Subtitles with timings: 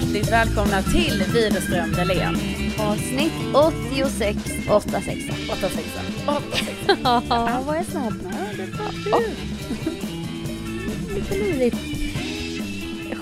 [0.00, 2.36] hjärtligt välkomna till Widerström Dahlén.
[2.78, 4.38] Avsnitt 86,
[4.70, 5.18] 86.
[5.50, 5.88] 86.
[6.26, 6.68] 86.
[7.04, 7.22] Ja,
[7.66, 8.14] vad är snabb?
[9.10, 9.20] Ja.
[11.14, 11.76] Lite lurigt.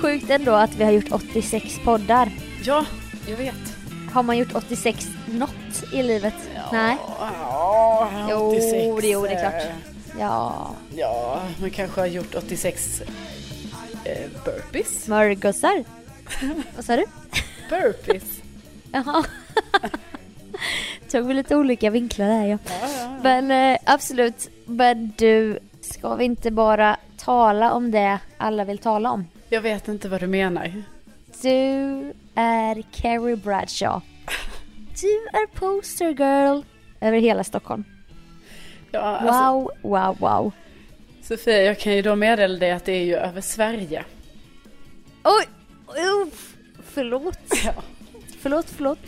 [0.03, 2.31] Sjukt ändå att vi har gjort 86 poddar.
[2.65, 2.85] Ja,
[3.29, 3.55] jag vet.
[4.13, 6.35] Har man gjort 86 något i livet?
[6.73, 6.97] Nej.
[7.41, 8.73] Ja, Jo, 86.
[9.03, 9.73] det- jo, det är klart.
[10.21, 10.71] Ja.
[10.97, 13.03] Ja, man kanske har gjort 86
[14.05, 15.05] eh, burpees.
[15.05, 15.85] Smörgåsar.
[16.77, 17.05] Vad sa du?
[17.71, 18.41] Burpees.
[18.93, 19.25] Jaha.
[21.11, 22.59] Tog vi lite olika vinklar där ja.
[22.65, 23.19] Ja, ja.
[23.23, 24.51] Men eh, absolut.
[24.67, 29.27] Men du, ska vi inte bara tala om det alla vill tala om?
[29.49, 30.83] Jag vet inte vad du menar.
[31.43, 31.49] Du
[32.35, 34.01] är Carrie Bradshaw.
[35.01, 36.63] Du är poster girl
[37.01, 37.85] över hela Stockholm.
[38.91, 40.53] Ja, alltså, Wow, wow, wow.
[41.23, 44.05] Sofia, jag kan ju då meddela dig att det är ju över Sverige.
[45.25, 45.47] Oj!
[45.97, 46.55] Uff,
[46.93, 47.39] förlåt.
[47.65, 47.83] Ja.
[48.41, 48.99] Förlåt, förlåt.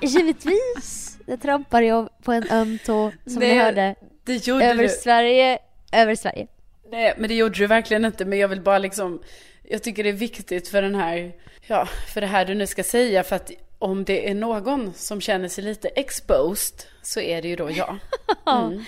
[0.00, 1.18] Givetvis.
[1.26, 3.94] Jag trampar jag på en öm tå som Nej, ni hörde.
[4.24, 4.88] Det gjorde Över du.
[4.88, 5.58] Sverige,
[5.92, 6.46] över Sverige.
[6.90, 8.24] Nej, men det gjorde du verkligen inte.
[8.24, 9.22] Men jag vill bara liksom,
[9.62, 11.32] jag tycker det är viktigt för den här,
[11.66, 13.22] ja, för det här du nu ska säga.
[13.22, 17.56] För att om det är någon som känner sig lite exposed så är det ju
[17.56, 17.98] då jag.
[18.46, 18.84] Mm.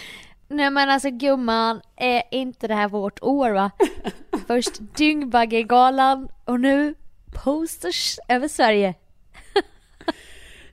[0.49, 3.71] Nej men alltså gumman, är inte det här vårt år va?
[4.47, 6.95] Först Dyngbaggegalan och nu
[7.45, 8.95] posters över Sverige.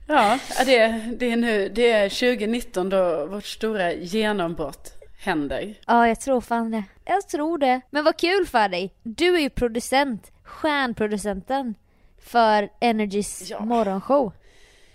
[0.06, 5.74] Ja, det, det är nu, det är 2019 då vårt stora genombrott händer.
[5.86, 6.84] Ja, jag tror fan det.
[7.04, 7.80] Jag tror det.
[7.90, 8.94] Men vad kul för dig.
[9.02, 11.74] Du är ju producent, stjärnproducenten
[12.22, 13.60] för Energys Ja.
[13.64, 14.32] morgonshow.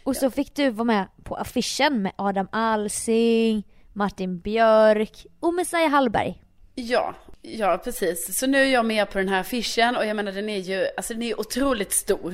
[0.04, 3.64] Och så fick du vara med på affischen med Adam Alsing,
[3.98, 6.42] Martin Björk och Messiah Hallberg.
[6.76, 8.40] Ja, ja precis.
[8.40, 10.88] Så nu är jag med på den här affischen och jag menar den är ju,
[10.98, 12.34] alltså den är otroligt stor.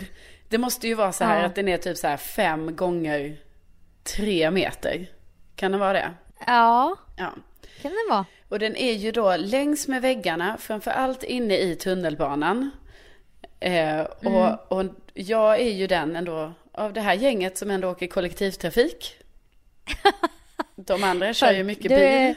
[0.50, 1.46] Det måste ju vara så här Ja.
[1.46, 3.38] att den är typ så här fem gånger
[4.18, 5.08] tre meter.
[5.56, 6.12] Kan det vara det?
[6.48, 7.30] Ja, Ja.
[7.82, 8.26] kan det vara.
[8.50, 12.72] Och den är ju då längs med väggarna, framförallt inne i tunnelbanan.
[13.60, 18.08] Eh, och, och jag är ju den ändå av det här gänget som ändå åker
[18.08, 19.16] kollektivtrafik.
[20.76, 21.92] De andra kör ju mycket bil.
[22.02, 22.36] är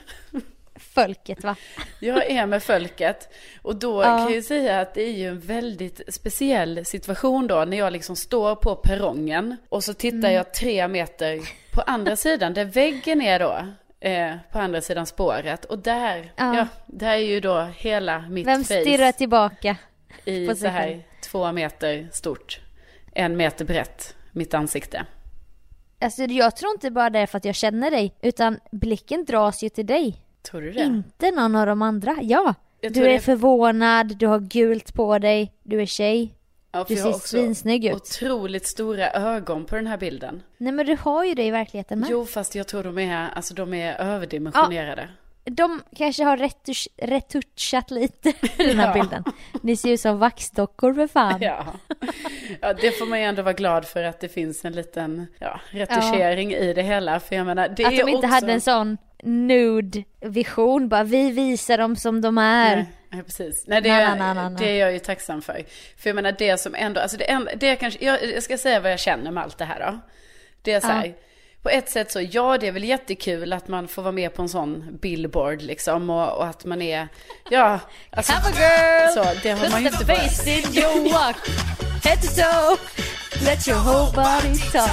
[0.95, 1.57] folket va?
[2.01, 3.29] Jag är med folket.
[3.63, 4.05] Och då Ja.
[4.05, 7.93] kan jag ju säga att det är ju en väldigt speciell situation då när jag
[7.93, 10.33] liksom står på perrongen och så tittar Mm.
[10.33, 11.41] jag tre meter
[11.73, 13.67] på andra sidan där väggen är då.
[14.01, 16.57] Eh, på andra sidan spåret och där, ja.
[16.57, 16.67] Ja.
[16.87, 19.77] där är ju då hela mitt Vem face stirrar tillbaka?
[20.25, 22.61] i så här två meter stort,
[23.15, 25.05] en meter brett, mitt ansikte.
[26.01, 29.63] Alltså jag tror inte bara det är för att jag känner dig, utan blicken dras
[29.63, 30.23] ju till dig.
[30.43, 30.81] Tror du det?
[30.83, 32.17] Inte någon av de andra.
[32.23, 36.33] Ja, du är det- förvånad, du har gult på dig, du är tjej.
[36.73, 37.95] Ja, Du ser svinsnygg ut.
[37.95, 40.43] Otroligt stora ögon på den här bilden.
[40.59, 42.09] Nej men du har ju det i verkligheten med.
[42.11, 45.09] Jo, fast jag tror de är, alltså de är överdimensionerade.
[45.51, 48.93] De kanske har retusch, retuschat lite i den här Ja.
[49.03, 49.25] bilden.
[49.63, 51.39] Ni ser ju som vaxdockor för fan.
[51.43, 51.67] Ja.
[52.61, 55.61] ja, det får man ju ändå vara glad för att det finns en liten ja,
[55.71, 57.21] retuschering i det hela.
[57.21, 58.27] För jag menar, det att är de inte också...
[58.29, 62.77] hade en sån nude-vision, bara vi visar dem som de är.
[62.77, 63.65] Nej, nej, precis.
[63.67, 64.55] Nej, det, är, nej, nej, nej.
[64.59, 65.63] det är jag ju tacksam för.
[65.99, 68.59] För jag menar det som ändå, alltså det, enda, det är kanske, jag, jag ska
[68.59, 69.99] säga vad jag känner med allt det här då.
[70.63, 71.13] Det är så här, Ja.
[71.67, 74.43] På ett sätt så, ja det är väl jättekul att man får vara med på
[74.43, 77.09] en sån billboard liksom och, och att man är,
[77.51, 79.15] ja, alltså, Have a girl!
[79.15, 80.17] så det har man ju Put inte bara...
[80.17, 81.37] face in your walk,
[82.05, 82.77] head to toe,
[83.45, 84.91] let your whole body talk.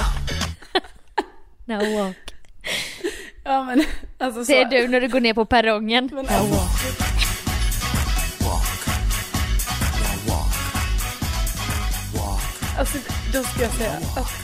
[1.64, 2.16] Now walk.
[3.44, 3.84] Ja men,
[4.18, 4.52] alltså så.
[4.52, 6.10] Det är du när du går ner på perrongen.
[6.12, 6.70] Men, Now walk.
[12.78, 12.98] Alltså,
[13.32, 14.43] då ska jag säga att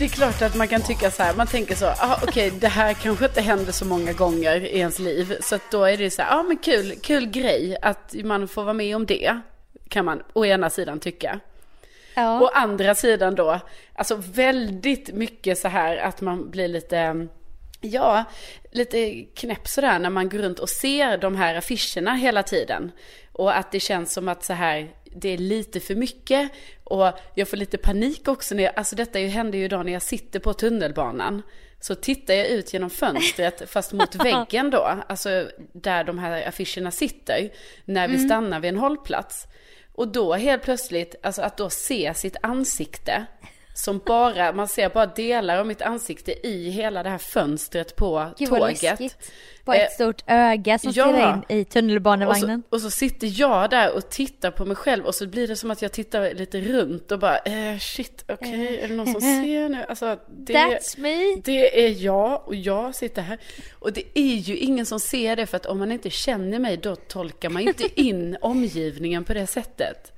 [0.00, 2.68] det är klart att man kan tycka så här, man tänker så, ah, okej det
[2.68, 5.36] här kanske inte händer så många gånger i ens liv.
[5.40, 8.48] Så att då är det så här, ja ah, men kul, kul grej att man
[8.48, 9.40] får vara med om det.
[9.88, 11.40] Kan man å ena sidan tycka.
[12.14, 12.40] Ja.
[12.40, 13.60] Å andra sidan då,
[13.94, 17.28] alltså väldigt mycket så här att man blir lite,
[17.80, 18.24] ja,
[18.70, 22.92] lite knäpp sådär när man går runt och ser de här affischerna hela tiden.
[23.32, 26.50] Och att det känns som att så här, det är lite för mycket.
[26.84, 30.02] Och jag får lite panik också när jag, alltså detta händer ju då när jag
[30.02, 31.42] sitter på tunnelbanan.
[31.80, 36.90] Så tittar jag ut genom fönstret, fast mot väggen då, alltså där de här affischerna
[36.90, 37.50] sitter,
[37.84, 39.46] när vi stannar vid en hållplats.
[39.92, 43.26] Och då helt plötsligt, alltså att då se sitt ansikte
[43.74, 48.30] som bara, man ser bara delar av mitt ansikte i hela det här fönstret på
[48.38, 49.16] Gud tåget.
[49.64, 51.04] Bara ett Eh, stort öga som ja.
[51.04, 52.62] stirrar in i Och så, tunnelbanevagnen.
[52.70, 55.70] och så sitter jag där och tittar på mig själv och så blir det som
[55.70, 59.68] att jag tittar lite runt och bara, eh, shit, okej, är det någon som ser
[59.68, 59.84] nu?
[59.88, 61.40] Alltså, det, That's me!
[61.44, 63.38] det är jag och jag sitter här.
[63.78, 66.76] Och det är ju ingen som ser det för att om man inte känner mig
[66.76, 70.12] då tolkar man inte in omgivningen på det sättet.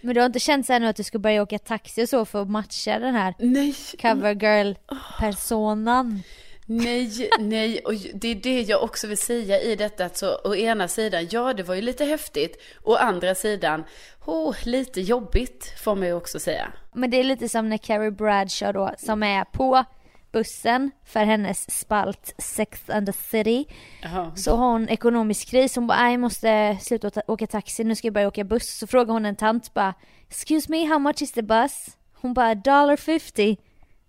[0.00, 2.24] Men du har inte känt såhär nu att du ska börja åka taxi och så
[2.24, 6.22] för att matcha den här Nej, covergirl-personan?
[6.66, 7.78] nej, nej.
[7.78, 10.04] Och det är det jag också vill säga i detta.
[10.04, 12.62] Att så, å ena sidan, ja det var ju lite häftigt.
[12.82, 13.84] Å andra sidan,
[14.24, 16.72] oh, lite jobbigt får man ju också säga.
[16.92, 19.84] Men det är lite som när Carrie Bradshaw då, som är på
[20.32, 23.64] bussen för hennes spalt Sex and the City.
[24.02, 24.32] Jaha.
[24.36, 27.94] Så har hon ekonomisk kris, hon bara, "Nej, jag måste sluta åka- åka taxi, nu
[27.94, 28.78] ska jag börja åka buss.
[28.78, 29.94] Så frågar hon en tant bara,
[30.28, 31.72] excuse me, how much is the bus?
[32.20, 33.56] Hon bara, dollar 50.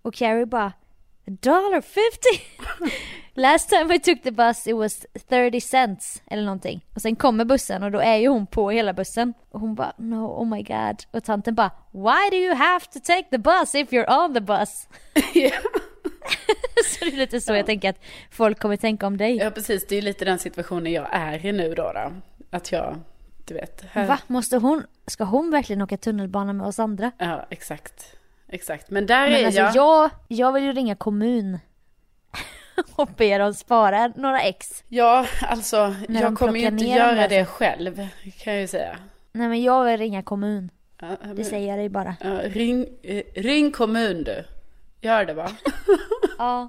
[0.02, 0.72] Och Carrie bara,
[1.26, 2.92] dollar 50?
[3.34, 6.84] Last time I took the bus it was 30 cents eller någonting.
[6.94, 9.34] Och sen kommer bussen och då är ju hon på hela bussen.
[9.50, 11.02] Och hon bara, no, oh my god.
[11.10, 14.40] Och tanten bara, why do you have to take the bus if you're on the
[14.40, 14.88] bus?
[15.34, 15.50] Ja.
[16.84, 17.98] Så det är lite så jag tänker att
[18.30, 19.36] folk kommer tänka om dig.
[19.36, 19.86] ja, precis.
[19.86, 21.92] Det är ju lite den situationen jag är i nu då.
[21.92, 22.12] då.
[22.50, 23.00] Att jag,
[23.46, 23.84] du vet.
[23.90, 24.06] Här...
[24.06, 24.18] Va?
[24.26, 27.12] Måste hon, ska hon verkligen åka tunnelbana med oss andra?
[27.18, 28.16] Ja, exakt.
[28.48, 28.90] Exakt.
[28.90, 29.74] Men där Men är alltså jag.
[29.76, 31.58] jag, jag vill ju ringa kommun
[32.96, 34.84] och be dem spara några ex.
[34.88, 37.96] Ja, alltså När jag kommer ju inte göra det själv.
[38.42, 38.98] Kan jag ju säga.
[39.32, 40.70] Nej men jag vill ringa kommun.
[41.00, 42.16] Ja, Det men- säger jag dig bara.
[42.20, 44.44] ja, ring, eh, ring kommun du.
[45.00, 45.50] Gör det va?
[46.38, 46.68] Ja.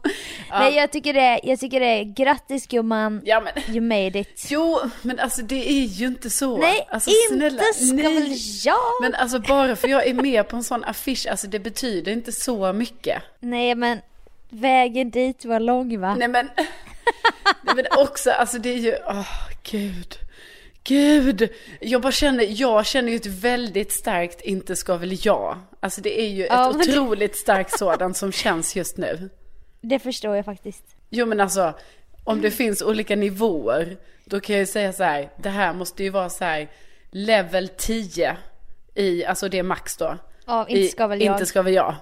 [0.49, 3.75] Nej jag tycker det, jag tycker det är grattis gumman, Ja men.
[3.75, 4.47] you made it.
[4.49, 6.57] Jo, men alltså det är ju inte så.
[6.57, 8.03] Nej, alltså, inte ska nej.
[8.03, 8.33] väl
[8.63, 9.01] jag?
[9.01, 12.31] Men alltså bara för jag är med på en sån affisch, alltså det betyder inte
[12.31, 13.21] så mycket.
[13.39, 14.01] Nej men
[14.49, 16.15] vägen dit var lång va?
[16.15, 16.49] Nej men,
[17.61, 19.27] nej, men också, alltså det är ju, åh
[19.71, 20.15] gud.
[20.83, 21.49] Gud,
[21.79, 25.59] jag bara känner, jag känner ju ett väldigt starkt inte ska väl jag.
[25.79, 29.29] Alltså det är ju ett Ja, det- otroligt starkt sådant som känns just nu.
[29.81, 30.83] Det förstår jag faktiskt.
[31.09, 31.73] Jo men alltså,
[32.23, 36.03] om det finns olika nivåer, då kan jag ju säga så här, det här måste
[36.03, 36.69] ju vara så här,
[37.11, 38.37] level 10
[38.95, 40.17] i, alltså det är max då.
[40.45, 41.25] Ja, inte ska väl jag.
[41.27, 41.33] Mm.
[41.35, 41.95] Inte ska väl jag.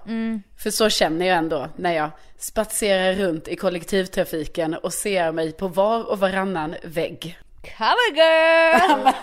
[0.58, 5.68] För så känner jag ändå när jag spatserar runt i kollektivtrafiken och ser mig på
[5.68, 7.40] var och varannan vägg.
[7.77, 9.13] Cover girl!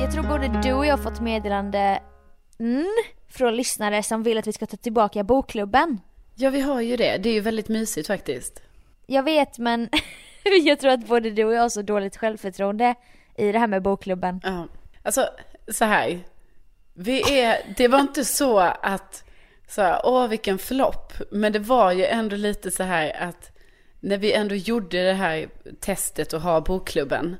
[0.00, 2.00] jag tror både du och jag har fått meddelande
[3.28, 6.00] från lyssnare som vill att vi ska ta tillbaka bokklubben.
[6.34, 8.62] Ja vi har ju det, det är ju väldigt mysigt faktiskt.
[9.06, 9.88] Jag vet men
[10.64, 12.94] jag tror att både du och jag har så dåligt självförtroende
[13.36, 14.40] i det här med bokklubben.
[14.44, 14.66] Ja.
[15.02, 15.28] Alltså
[15.68, 16.20] så här,
[16.94, 19.24] vi är, det var inte så att,
[19.72, 23.50] så här, åh vilken flopp, men det var ju ändå lite så här att
[24.00, 25.48] när vi ändå gjorde det här
[25.80, 27.36] testet att ha bokklubben,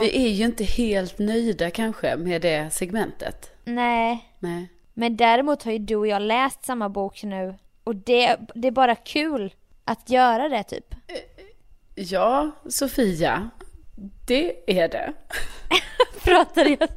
[0.00, 3.52] vi är ju inte helt nöjda kanske med det segmentet.
[3.64, 4.68] Nej, Nej.
[4.94, 7.54] men däremot har ju du och jag läst samma bok nu
[7.84, 9.54] och det, det är bara kul
[9.84, 10.94] att göra det typ.
[11.94, 13.50] Ja, Sofia,
[14.26, 15.12] det är det.
[16.24, 16.88] Pratade jag,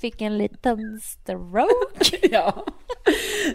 [0.00, 2.18] fick en liten stroke.
[2.30, 2.66] Ja.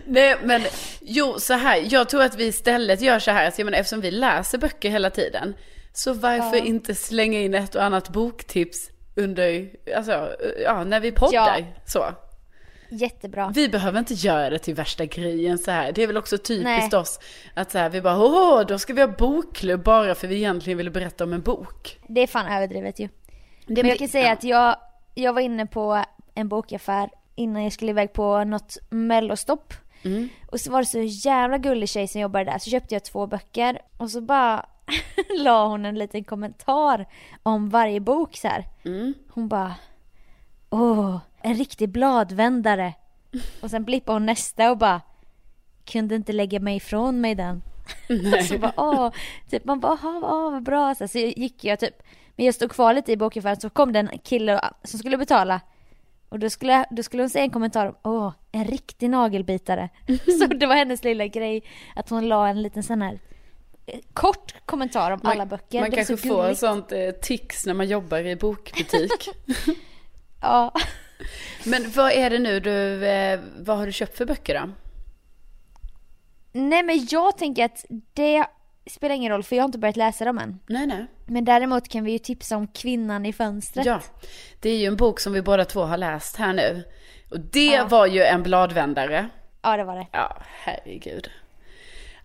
[0.05, 0.61] Nej men,
[1.01, 4.11] jo så här, jag tror att vi istället gör så här, jag menar, eftersom vi
[4.11, 5.55] läser böcker hela tiden,
[5.93, 11.59] så varför inte slänga in ett och annat boktips under, alltså, ja, när vi poddar.
[11.59, 11.65] Ja.
[11.85, 12.05] Så.
[12.89, 13.51] Jättebra.
[13.55, 15.91] Vi behöver inte göra det till värsta grejen så här.
[15.91, 16.99] Det är väl också typiskt Nej.
[17.01, 17.19] oss
[17.53, 20.77] att så här, vi bara, åh, då ska vi ha bokklubb bara för vi egentligen
[20.77, 21.99] vill berätta om en bok.
[22.07, 23.09] Det är fan överdrivet ju.
[23.67, 24.33] Det Men jag kan säga ja.
[24.33, 24.75] att jag,
[25.15, 26.03] jag var inne på
[26.35, 29.73] en bokaffär innan jag skulle iväg på något mellostopp.
[30.03, 30.29] Mm.
[30.47, 33.27] Och så var det så jävla gullig tjej som jobbade där så köpte jag två
[33.27, 34.65] böcker och så bara
[35.37, 37.05] la hon en liten kommentar
[37.43, 38.65] om varje bok så här.
[38.85, 39.13] Mm.
[39.29, 39.75] Hon bara
[40.69, 42.93] Åh, en riktig bladvändare.
[43.61, 45.01] Och sen blippade hon nästa och bara
[45.85, 47.61] Kunde inte lägga mig ifrån mig den.
[48.47, 49.11] så bara åh,
[49.49, 50.95] typ man bara åh, åh vad bra.
[50.95, 52.03] Så, så gick jag typ,
[52.35, 55.61] men jag stod kvar lite i bokaffären så kom det en kille som skulle betala.
[56.29, 59.89] Och då skulle, då skulle hon säga en kommentar om, åh, en riktig nagelbitare.
[60.39, 61.63] så det var hennes lilla grej,
[61.95, 63.19] att hon la en liten sån här
[63.85, 65.81] eh, kort kommentar om alla böcker.
[65.81, 69.29] Man kanske så får sånt eh, tics när man jobbar i bokbutik.
[70.41, 70.73] Ja.
[71.65, 74.69] Men vad är det nu du, eh, vad har du köpt för böcker då?
[76.51, 78.45] Nej men jag tänker att det
[78.91, 80.59] spelar ingen roll för jag har inte börjat läsa dem än.
[80.67, 81.05] Nej, nej.
[81.25, 83.85] Men däremot kan vi ju tipsa om Kvinnan i fönstret.
[83.85, 84.01] Ja,
[84.59, 86.83] det är ju en bok som vi båda två har läst här nu.
[87.31, 87.85] Och det Ja.
[87.85, 89.29] var ju en bladvändare.
[89.61, 90.07] Ja, det var det.
[90.11, 91.29] Ja, herregud.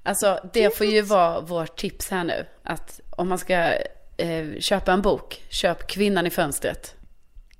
[0.02, 2.47] Alltså det får ju vara vårt tips här nu.
[2.62, 3.55] Att om man ska
[4.17, 6.95] eh, köpa en bok, köp Kvinnan i fönstret.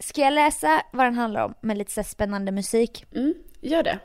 [0.03, 3.05] Ska jag läsa vad den handlar om med lite så spännande musik?
[3.15, 3.99] Mm, gör det.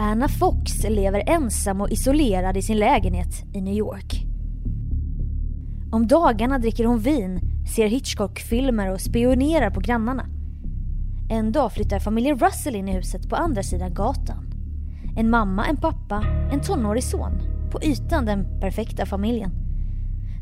[0.00, 4.24] Anna Fox lever ensam och isolerad i sin lägenhet i New York.
[5.92, 7.40] Om dagarna dricker hon vin,
[7.76, 10.26] ser Hitchcock-filmer och spionerar på grannarna.
[11.30, 14.50] En dag flyttar familjen Russell in i huset på andra sidan gatan.
[15.16, 17.32] En mamma, en pappa, en tonårig son.
[17.70, 19.50] På ytan den perfekta familjen.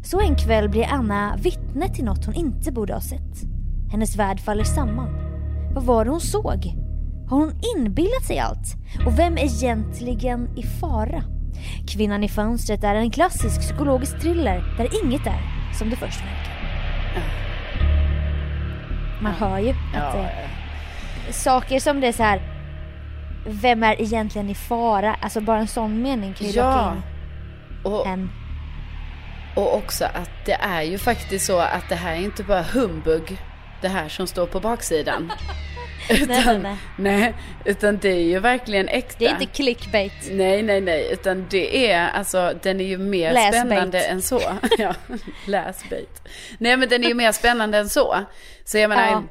[0.04, 3.55] Så en kväll blir Anna vittne till något hon inte borde ha sett.
[3.90, 5.08] Hennes värld faller samman.
[5.74, 6.74] Vad var det hon såg?
[7.28, 8.74] Har hon inbillat sig allt?
[9.06, 11.22] Och vem är egentligen i fara?
[11.88, 15.40] Kvinnan i fönstret är en klassisk psykologisk thriller där inget är
[15.78, 16.56] som det först verkar.
[19.22, 20.12] Man hör ju att Ja,
[21.26, 22.42] det, saker som det är så här.
[23.48, 25.16] Vem är egentligen i fara?
[25.20, 26.92] Alltså bara en sån mening kan ju ja.
[26.92, 27.02] in
[27.92, 28.30] Och, en.
[29.56, 33.38] och också att det är ju faktiskt så att det här är inte bara humbug.
[33.80, 35.32] Det här som står på baksidan.
[36.10, 36.76] utan, nej, nej.
[36.96, 39.16] nej, utan det är ju verkligen äkta.
[39.18, 40.12] Det är inte clickbait.
[40.30, 43.66] Nej, nej, nej, utan det är alltså, den är ju mer Läsbait.
[43.66, 44.40] spännande än så.
[44.78, 44.94] ja,
[45.46, 46.28] läsbait.
[46.58, 48.16] Nej, men den är ju mer spännande än så.
[48.64, 49.22] Så jag menar, Ja.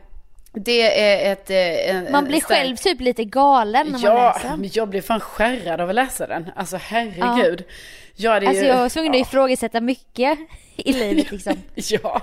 [0.54, 1.50] det är ett...
[1.50, 4.60] eh, En, Man blir stark- själv typ lite galen när man Ja, läser den.
[4.60, 6.52] men jag blir fan skärrad av att läsa den.
[6.56, 7.64] Alltså herregud.
[7.68, 7.74] Ja,
[8.16, 8.70] det är Alltså ju...
[8.70, 9.22] jag var tvungen att ja.
[9.22, 10.40] ifrågasätta mycket
[10.76, 11.54] i livet liksom.
[11.76, 12.22] Ja,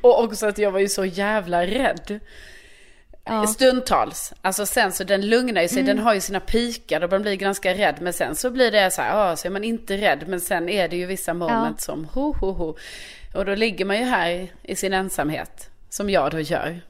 [0.00, 2.20] och också att jag var ju så jävla rädd.
[3.24, 3.46] Ja.
[3.46, 4.32] Stundtals.
[4.42, 5.96] Alltså sen så den lugnar ju sig, Mm.
[5.96, 7.94] den har ju sina pikar och man blir ganska rädd.
[8.00, 10.24] Men sen så blir det så här, ja så är man inte rädd.
[10.26, 12.76] Men sen är det ju vissa moment som ho ho ho.
[13.34, 15.70] Och då ligger man ju här i sin ensamhet.
[15.88, 16.80] Som jag då gör.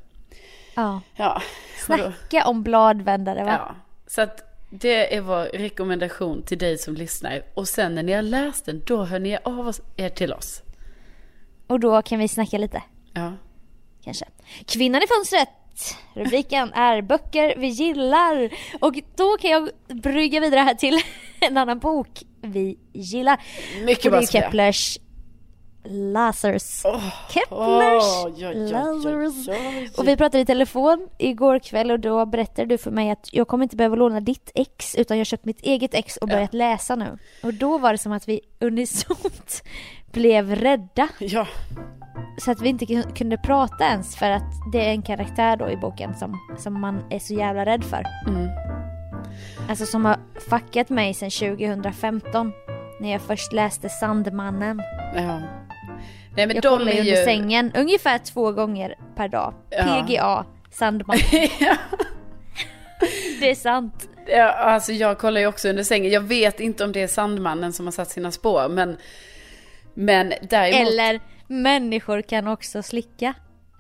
[0.75, 1.01] Ja.
[1.17, 1.43] Ja.
[1.89, 3.51] och då- Snacka om bladvändare va?
[3.59, 3.75] Ja,
[4.07, 7.43] så att det är vår rekommendation till dig som lyssnar.
[7.55, 10.63] Och sen när ni har läst den, då hör ni av er till oss.
[11.67, 12.83] Och då kan vi snacka lite.
[13.13, 13.33] Ja.
[14.05, 14.25] Kanske.
[14.67, 15.49] Kvinnan i fönstret.
[16.15, 18.51] Rubriken är böcker vi gillar.
[18.81, 21.01] Och då kan jag brygga vidare här till
[21.41, 23.41] en annan bok vi gillar.
[23.85, 24.27] Mycket Och det är.
[24.27, 24.99] Keplers
[25.89, 26.83] Lazarus.
[26.85, 27.01] Oj,
[27.51, 29.49] oj, oj, oj, Lazarus.
[29.49, 29.91] oj.
[29.99, 33.49] Och vi pratade i telefon igår kväll och då berättade du för mig att jag
[33.49, 36.55] kommer inte behöva låna ditt ex utan jag har köpt mitt eget ex och börjat
[36.55, 37.19] läsa nu.
[37.43, 39.63] Och då var det som att vi unisont
[40.13, 41.09] blev rädda.
[41.19, 41.47] Ja,
[42.39, 45.71] Så att vi inte kun- kunde prata ens för att det är en karaktär då
[45.71, 48.05] i boken som, som man är så jävla rädd för.
[48.27, 48.49] Mm.
[49.69, 50.17] Alltså som har
[50.51, 52.53] fuckat mig sedan 2015.
[53.01, 54.83] När jag först läste Sandmannen.
[55.17, 55.41] ja.
[56.37, 59.55] Nej men Jag de kollar ju under sängen ungefär två gånger per dag.
[59.71, 60.05] Ja.
[60.07, 61.23] PGA, Sandmannen.
[61.61, 61.77] ja.
[63.41, 64.09] det är sant.
[64.27, 66.13] ja, alltså jag kollar ju också under sängen.
[66.13, 68.97] Jag vet inte om det är Sandmannen som har satt sina spår, men...
[69.95, 70.89] Men däremot...
[70.89, 73.35] Eller människor kan också slicka.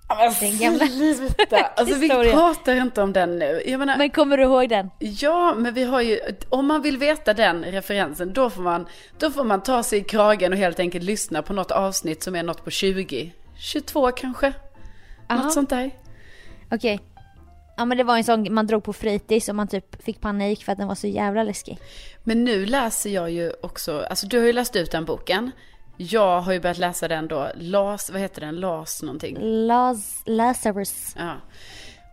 [0.08, 1.56] Men den gamla sluta.
[1.76, 3.76] Alltså vi pratar inte om den nu.
[3.78, 4.90] Menar, Men kommer du ihåg den?
[4.98, 8.86] Ja, men vi har ju, om man vill veta den referensen, då får man,
[9.18, 12.36] då får man ta sig i kragen och helt enkelt lyssna på något avsnitt som
[12.36, 14.52] är något på 20, 22 kanske.
[15.28, 15.42] Aha.
[15.42, 15.90] Något sånt där.
[16.70, 17.00] Okej.
[17.76, 20.64] Ja men det var en sån man drog på fritids och man typ fick panik
[20.64, 21.78] för att den var så jävla läskig.
[22.24, 25.50] Men nu läser jag ju också, alltså du har ju läst ut den boken.
[25.96, 29.36] Jag har ju börjat läsa den då, Las, vad heter den, Las någonting.
[29.40, 31.14] Laz Lazarus.
[31.18, 31.34] Ja.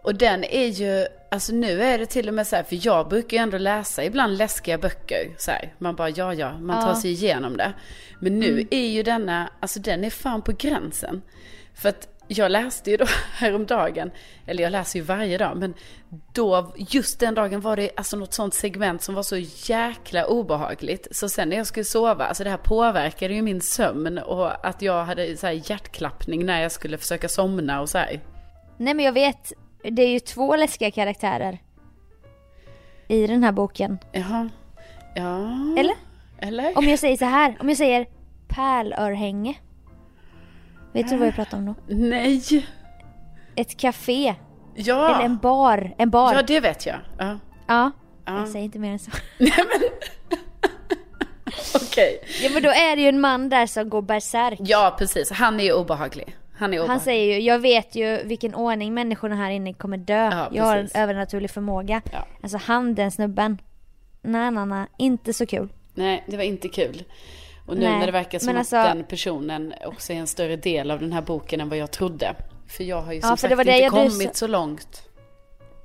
[0.04, 3.08] Och den är ju, alltså nu är det till och med så här, för jag
[3.10, 5.36] brukar ju ändå läsa ibland läskiga böcker.
[5.38, 5.74] Så här.
[5.78, 7.02] Man bara, ja ja, man tar Ja.
[7.02, 7.74] sig igenom det.
[8.20, 11.22] Men nu är ju denna, alltså den är fan på gränsen.
[11.74, 12.08] För att
[12.38, 14.12] jag läste ju då häromdagen,
[14.46, 15.74] eller jag läser ju varje dag, men
[16.34, 21.08] då, just den dagen var det alltså något sånt segment som var så jäkla obehagligt.
[21.12, 24.82] Så sen när jag skulle sova, alltså det här påverkade ju min sömn och att
[24.82, 28.22] jag hade så här hjärtklappning när jag skulle försöka somna och så här.
[28.78, 31.60] Nej men jag vet, det är ju två läskiga karaktärer.
[33.08, 33.98] I den här boken.
[34.12, 34.50] Jaha.
[35.16, 35.50] Ja.
[35.78, 35.96] Eller?
[36.40, 36.78] Eller?
[36.78, 38.08] Om jag säger så här, om jag säger
[38.48, 39.56] pärlörhänge.
[40.93, 41.75] Vet du vad jag pratar om då?
[41.88, 42.65] Nej.
[43.55, 44.36] Ett café.
[44.75, 45.15] Ja.
[45.15, 45.95] Eller en bar.
[45.98, 46.33] En bar.
[46.33, 46.95] Ja, det vet jag.
[47.17, 47.39] Ja.
[47.67, 47.91] Ja.
[48.25, 48.39] Ja.
[48.39, 49.12] Jag säger inte mer än så.
[51.75, 52.21] Okej.
[52.43, 54.60] Ja men då är det ju en man där som går bärsärk.
[54.63, 55.31] Ja, precis.
[55.31, 56.38] Han är ju obehaglig.
[56.53, 56.89] Han är obehaglig.
[56.89, 60.29] Han säger ju, jag vet ju vilken ordning människorna här inne kommer dö.
[60.31, 62.01] Ja, jag har en övernaturlig förmåga.
[62.12, 62.27] Ja.
[62.43, 63.57] Alltså han den snubben.
[64.21, 65.69] Nej, nej, nej, inte så kul.
[65.93, 67.03] Nej, det var inte kul.
[67.65, 70.27] Och nu Nej, när det verkar som men att alltså- den personen också är en
[70.27, 72.36] större del av den här boken än vad jag trodde.
[72.68, 75.01] För jag har ju som sagt inte kommit sa- så långt.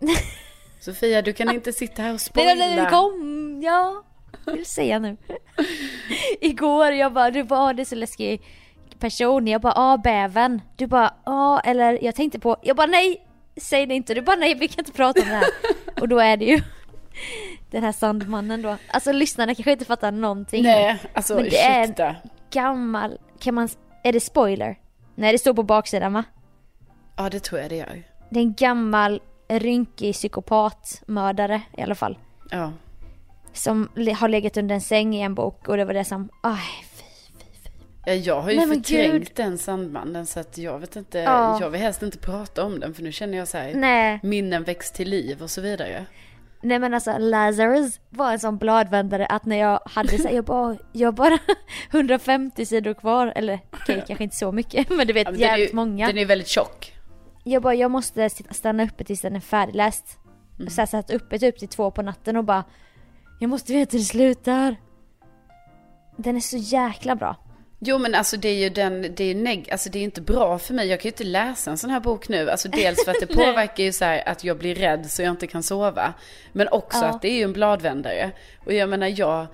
[0.81, 2.55] Sofia, du kan inte sitta här och spoila.
[2.55, 3.61] nej, nej, kom!
[3.65, 4.05] Ja,
[4.47, 5.17] jag vill säga nu.
[6.41, 8.43] Igår, jag bara, du bara, det är så läskig
[8.99, 9.47] person.
[9.47, 10.61] Jag bara, ah bäven.
[10.77, 14.15] Du bara, ah, eller jag tänkte på, jag bara nej, säg det inte.
[14.15, 15.47] Du bara nej, vi kan inte prata om det här.
[16.01, 16.61] Och då är det ju
[17.71, 18.77] den här Sandmannen då.
[18.91, 20.63] Alltså lyssnarna kanske inte fattar någonting.
[20.63, 22.17] Nej, alltså Men det är- ursäkta.
[22.51, 23.69] Gammal, kan man,
[24.05, 24.79] är det spoiler?
[25.15, 26.25] Nej, det står på baksidan va?
[27.17, 28.03] Ja, det tror jag det gör.
[28.31, 32.19] Det är en gammal rynkig psykopatmördare i alla fall.
[32.51, 32.73] Ja.
[33.53, 36.59] Som har legat under en säng i en bok och det var det som, aj
[36.95, 37.05] fy,
[37.39, 37.71] fy, fy.
[38.07, 41.59] Ja, Jag har ju Nej, förträngt den Sandmannen så att jag vet inte, Ja.
[41.61, 44.65] jag vill helst inte prata om den för nu känner jag så här, Nej, minnen
[44.65, 46.07] väcks till liv och så vidare.
[46.67, 50.77] Nej men alltså Lazarus var en sån bladvändare att när jag hade så jag bara,
[50.93, 51.39] jag bara
[51.91, 55.49] 150 sidor kvar, eller okej kanske inte så mycket men du vet Ja, men den
[55.49, 56.07] jävligt ju- många.
[56.07, 56.93] Den är väldigt tjock.
[57.45, 60.19] Jag bara, jag måste stanna uppe tills den är färdigläst.
[60.59, 60.71] Mm.
[60.71, 62.65] Så jag satt uppe typ till två på natten och bara,
[63.41, 64.77] jag måste veta hur det slutar.
[66.17, 67.37] Den är så jäkla bra.
[67.79, 70.59] Jo men alltså det är ju den, det är neg- alltså det är inte bra
[70.59, 70.87] för mig.
[70.89, 72.51] Jag kan ju inte läsa en sån här bok nu.
[72.51, 75.31] Alltså dels för att det påverkar ju så här att jag blir rädd så jag
[75.31, 76.15] inte kan sova.
[76.53, 77.05] Men också Ja.
[77.07, 78.31] att det är ju en bladvändare.
[78.65, 79.47] Och jag menar jag,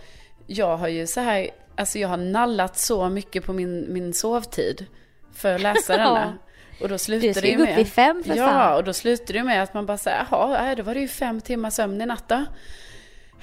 [0.46, 4.86] jag har ju så här, alltså jag har nallat så mycket på min, min sovtid.
[5.34, 6.38] För att läsa denna.
[6.80, 7.76] Och då slutar Du ska det ju ju gå upp med.
[7.76, 8.76] vid fem för Ja, fan.
[8.76, 11.40] och då slutar det med att man bara säger, jaha, då var det ju fem
[11.40, 12.44] timmar sömn i natt då.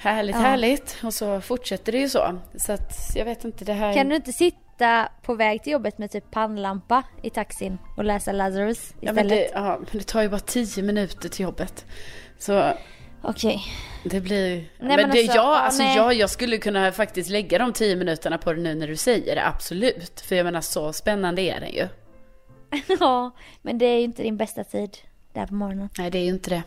[0.00, 0.42] Härligt, Ja.
[0.42, 0.96] härligt.
[1.02, 2.38] Och så fortsätter det ju så.
[2.54, 3.94] Så att jag vet inte, det här...
[3.94, 8.32] Kan du inte sitta på väg till jobbet med typ pannlampa i taxin och läsa
[8.32, 9.52] Lazarus Ja men, istället?
[9.52, 11.84] det, ja men det tar ju bara tio minuter till jobbet.
[12.38, 12.72] Så
[13.22, 13.62] Okej.
[14.04, 14.70] det blir...
[14.78, 15.96] men, men det, alltså, ja, ja, alltså nej.
[15.96, 19.34] jag, jag skulle kunna faktiskt lägga de tio minuterna på det nu när du säger
[19.34, 20.20] det, absolut.
[20.20, 21.88] För jag menar så spännande är den ju.
[23.00, 23.30] ja,
[23.62, 24.96] men det är ju inte din bästa tid
[25.32, 25.88] där på morgonen.
[25.98, 26.62] Nej det är ju inte det.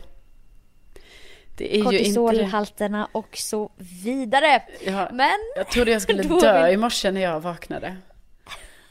[1.56, 1.98] Det är ju inte.
[1.98, 4.62] Kortisolhalterna och så vidare.
[4.86, 7.96] Ja, Men, jag trodde jag skulle dö i morse när jag vaknade.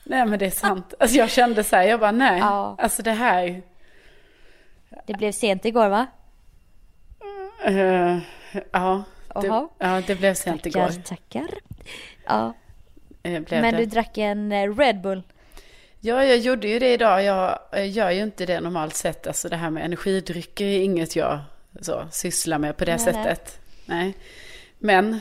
[0.03, 0.93] Nej men det är sant.
[0.99, 2.39] Alltså jag kände så här, jag bara nej.
[2.39, 2.75] Ja.
[2.79, 3.61] Alltså det här.
[5.07, 6.07] det blev sent igår va?
[7.65, 8.17] eh,
[8.71, 9.03] ja,
[9.41, 9.47] det,
[9.79, 11.01] ja, det blev sent Tackar, igår.
[11.01, 11.47] tackar.
[12.25, 12.53] Ja,
[13.25, 13.79] Eh, blev men det.
[13.79, 15.23] du drack en eh, Red Bull.
[15.99, 17.23] Ja, jag gjorde ju det idag.
[17.23, 19.27] Jag gör ju inte det normalt sett.
[19.27, 21.39] Alltså det här med energidrycker är inget jag
[21.81, 23.13] så, sysslar med på det Nej, nej.
[23.13, 23.59] sättet.
[23.85, 24.13] Nej.
[24.79, 25.19] Men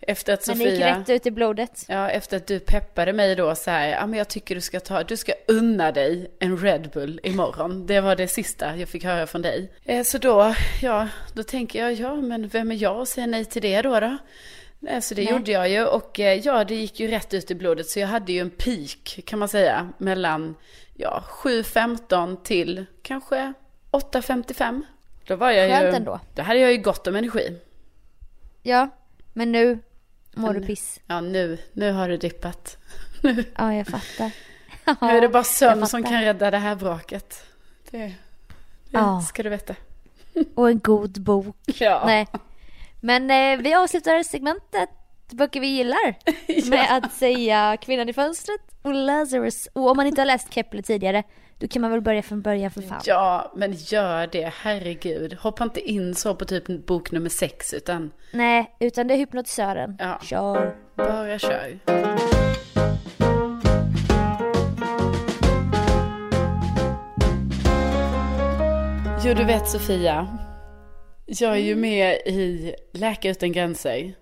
[0.00, 0.98] efter att Men det gick Sofia...
[1.00, 1.84] rätt ut i blodet.
[1.88, 4.80] Ja, efter att du peppade mig då så här, ja men jag tycker du ska
[4.80, 7.86] ta, du ska unna dig en Red Bull imorgon.
[7.86, 9.72] Det var det sista jag fick höra från dig.
[9.84, 13.44] Eh, Så då, ja, då tänker jag, ja men vem är jag att säga nej
[13.44, 14.16] till det då då?
[14.88, 15.32] Eh, Så det Nej.
[15.32, 18.08] gjorde jag ju och eh, ja, det gick ju rätt ut i blodet så jag
[18.08, 20.54] hade ju en peak kan man säga mellan,
[20.94, 23.52] ja, 7.15 till kanske
[23.90, 24.82] 8.55.
[25.28, 26.20] Då var jag Skönt ju, ändå.
[26.34, 27.58] då hade jag ju gott om energi.
[28.62, 28.88] Ja,
[29.32, 29.78] men nu
[30.34, 31.00] mår du Men- piss.
[31.06, 32.76] Ja, nu, nu har du dippat.
[33.56, 34.30] Ja, jag fattar.
[35.06, 37.42] Nu är det bara sömn som kan rädda det här vraket.
[37.90, 38.14] Det, det
[38.90, 39.20] Ja.
[39.20, 39.74] ska du veta.
[40.54, 41.56] Och en god bok.
[41.66, 42.02] Ja.
[42.06, 42.26] Nej.
[43.00, 44.88] Men eh, vi avslutar segmentet
[45.30, 46.14] böcker vi gillar
[46.70, 49.68] med att säga Kvinnan i fönstret och Lazarus.
[49.72, 51.22] Och om man inte har läst Kepler tidigare,
[51.58, 53.00] då kan man väl börja från början för fan.
[53.04, 54.52] Ja, men gör det.
[54.56, 55.34] Herregud.
[55.34, 59.96] Hoppa inte in så på typ bok nummer sex, utan Nej, utan det är hypnotisören.
[59.98, 60.20] Ja.
[60.22, 60.76] Kör.
[60.96, 61.78] bara kör.
[69.24, 70.38] Jo, du vet Sofia.
[71.26, 74.14] Jag är ju med i Läkare utan gränser.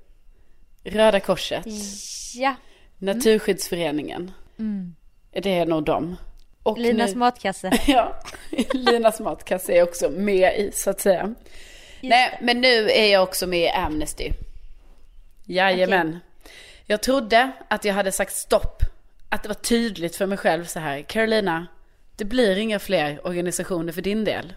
[0.84, 1.66] Röda Korset.
[2.34, 2.54] Ja.
[2.98, 4.30] Naturskyddsföreningen.
[5.32, 6.16] Det är nog dem.
[6.66, 7.70] Och Linas nu- matkasse.
[7.86, 8.20] Ja,
[8.72, 11.34] Linas matkasse är också med i så att säga.
[12.00, 14.30] Nej, men nu är jag också med i Amnesty.
[15.44, 16.18] Jajamän.
[16.86, 18.82] Jag trodde att jag hade sagt stopp.
[19.28, 21.02] Att det var tydligt för mig själv så här.
[21.02, 21.66] Carolina,
[22.16, 24.54] det blir inga fler organisationer för din del.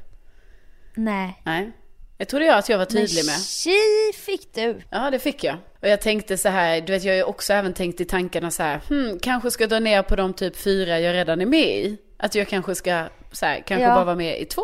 [0.96, 1.42] Nej.
[1.46, 1.72] Nej.
[2.22, 3.42] Jag trodde jag att jag var Men tydlig med.
[3.42, 4.82] tji fick du.
[4.90, 5.56] Ja, det fick jag.
[5.82, 8.52] Och jag tänkte så här, du vet jag har ju också även tänkt i tankarna
[8.52, 11.68] så här, hmm, kanske ska dra ner på de typ fyra jag redan är med
[11.78, 11.98] i.
[12.18, 13.96] Att jag kanske ska, så här, kanske Ja.
[13.96, 14.62] bara vara med i två.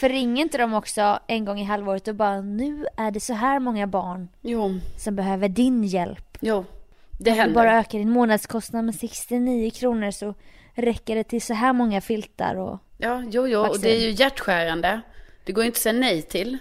[0.00, 3.32] För ringer inte de också en gång i halvåret och bara nu är det så
[3.32, 6.38] här många barn Jo, som behöver din hjälp.
[6.40, 6.64] jo.
[7.18, 7.54] Det Om du händer.
[7.54, 10.34] bara ökar din månadskostnad med 69 kronor så
[10.74, 12.78] räcker det till så här många filtar och...
[12.98, 13.60] Ja, jo, jo.
[13.60, 13.82] Och Vaccin.
[13.82, 15.00] det är ju hjärtskärande.
[15.44, 16.58] Det går ju inte att säga nej till.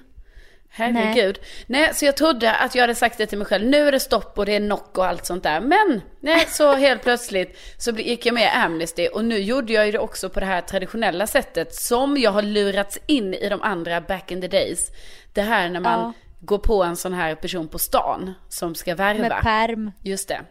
[0.76, 1.39] Herregud.
[1.67, 1.82] Nej.
[1.82, 3.65] nej, så jag trodde att jag hade sagt det till mig själv.
[3.65, 5.62] Nu är det stopp och det är knock och allt sånt där.
[5.62, 9.08] Men, nej, så helt plötsligt så gick jag med i Amnesty.
[9.08, 11.76] Och nu gjorde jag ju det också på det här traditionella sättet.
[11.76, 14.91] Som jag har lurats in i de andra back in the days.
[15.34, 16.13] Det här när man ja.
[16.39, 19.22] går på en sån här person på stan som ska värva.
[19.22, 19.91] Med perm.
[20.02, 20.41] Just det.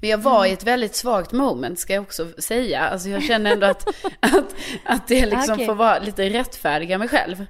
[0.00, 0.50] Men jag var mm.
[0.50, 2.80] i ett väldigt svagt moment ska jag också säga.
[2.80, 3.88] Alltså jag känner ändå att,
[4.20, 4.54] att,
[4.84, 5.66] att det liksom okay.
[5.66, 7.46] får vara lite rättfärdiga mig själv.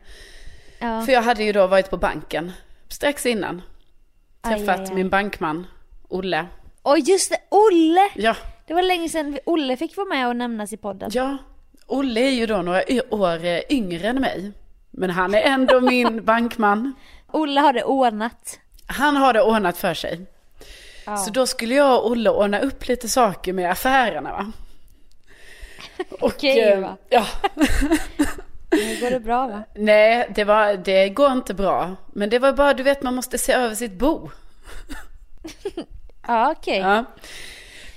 [0.79, 1.03] Ja.
[1.03, 2.53] För jag hade ju då varit på banken
[2.89, 3.63] strax innan.
[4.43, 4.95] Träffat aj, aj, aj.
[4.95, 5.67] min bankman,
[6.09, 6.47] Olle.
[6.83, 8.11] Åh just det, Olle!
[8.15, 8.37] Ja.
[8.67, 11.11] Det var länge sedan Olle fick vara med och nämnas i podden.
[11.15, 11.37] Ja,
[11.87, 14.53] Olle är ju då några år eh, yngre än mig.
[14.91, 16.95] Men han är ändå min bankman.
[17.33, 18.59] Olle har det ordnat.
[18.87, 20.27] Han har det ordnat för sig.
[21.05, 21.17] Ja.
[21.17, 24.53] Så då skulle jag och Olle ordna upp lite saker med affärerna va.
[26.21, 26.97] Okej okay, va?
[27.09, 27.27] Ja.
[28.73, 29.63] Nu går det bra va?
[29.75, 31.97] Nej, det, var, det går inte bra.
[32.13, 34.31] Men det var bara, du vet man måste se över sitt bo.
[36.27, 36.81] ja, okej.
[36.81, 36.91] Okay.
[36.91, 37.05] Ja.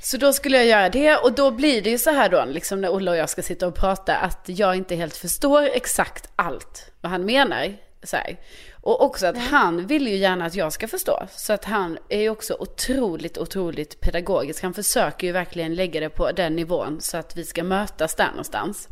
[0.02, 2.82] Så då skulle jag göra det och då blir det ju så här då, liksom
[2.82, 6.92] när Olle och jag ska sitta och prata, att jag inte helt förstår exakt allt
[7.02, 7.74] vad han menar.
[8.04, 8.38] Så här.
[8.86, 11.28] Och också att han vill ju gärna att jag ska förstå.
[11.32, 14.64] Så att han är ju också otroligt, otroligt pedagogisk.
[14.64, 18.28] Han försöker ju verkligen lägga det på den nivån så att vi ska mötas där
[18.28, 18.90] någonstans.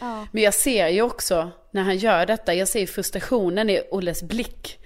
[0.00, 0.26] Ja.
[0.32, 4.78] Men jag ser ju också när han gör detta, jag ser frustrationen i Olles blick.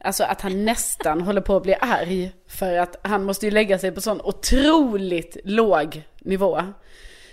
[0.00, 2.32] Alltså att han nästan håller på att bli arg.
[2.48, 6.62] För att han måste ju lägga sig på sån otroligt låg nivå.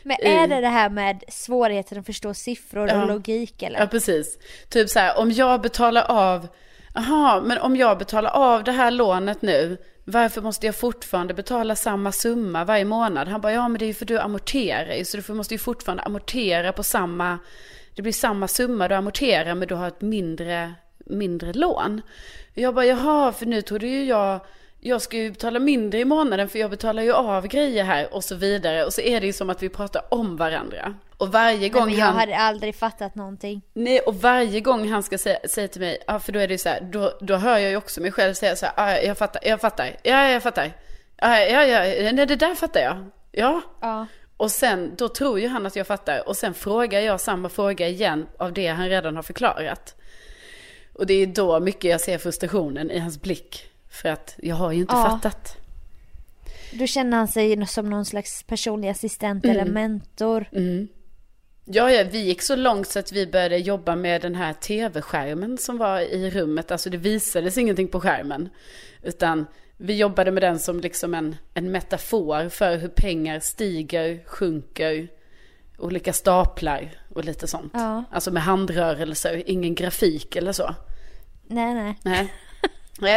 [0.04, 3.02] Men är det det här med svårigheten att förstå siffror ja.
[3.02, 3.80] och logik eller?
[3.80, 4.38] Ja, precis.
[4.70, 6.48] Typ så här, om jag betalar av,
[6.96, 11.76] aha, men om jag betalar av det här lånet nu, varför måste jag fortfarande betala
[11.76, 13.28] samma summa varje månad?
[13.28, 15.58] Han bara, ja men det är ju för du amorterar ju, så du måste ju
[15.58, 17.40] fortfarande amortera på samma,
[17.96, 20.74] det blir samma summa du amorterar men du har ett mindre,
[21.06, 22.02] mindre lån.
[22.54, 24.40] Jag bara, jaha, för nu trodde ju jag
[24.86, 28.24] jag ska ju betala mindre i månaden för jag betalar ju av grejer här och
[28.24, 28.86] så vidare.
[28.86, 30.96] Och så är det ju som att vi pratar om varandra.
[31.18, 32.16] Och varje gång Nej, men jag han...
[32.16, 33.62] hade aldrig fattat någonting.
[33.74, 36.54] Nej, och varje gång han ska säga, säga till mig, ja för då är det
[36.54, 39.02] ju så här, då, då hör jag ju också mig själv säga så här, ja
[39.02, 40.72] jag fattar, jag fattar, ja jag fattar.
[41.18, 43.06] Ja, ja, ja, nej det där fattar jag.
[43.32, 43.62] Ja.
[43.82, 44.08] ja.
[44.38, 46.28] Och sen, då tror ju han att jag fattar.
[46.28, 49.96] Och sen frågar jag samma fråga igen av det han redan har förklarat.
[50.94, 53.73] Och det är då mycket jag ser frustrationen i hans blick.
[53.94, 55.10] För att jag har ju inte ja.
[55.10, 55.58] fattat.
[56.72, 59.58] Då känner han sig som någon slags personlig assistent mm.
[59.58, 60.46] eller mentor.
[60.52, 60.88] Mm.
[61.66, 65.58] Ja, ja, vi gick så långt så att vi började jobba med den här tv-skärmen
[65.58, 66.72] som var i rummet.
[66.72, 68.50] Alltså det visades ingenting på skärmen.
[69.02, 69.46] Utan
[69.78, 75.08] vi jobbade med den som liksom en, en metafor för hur pengar stiger, sjunker,
[75.78, 77.72] olika staplar och lite sånt.
[77.76, 78.04] Ja.
[78.12, 80.76] Alltså med handrörelser, ingen grafik eller så.
[81.48, 82.00] Nej, nej.
[82.04, 82.34] Nej.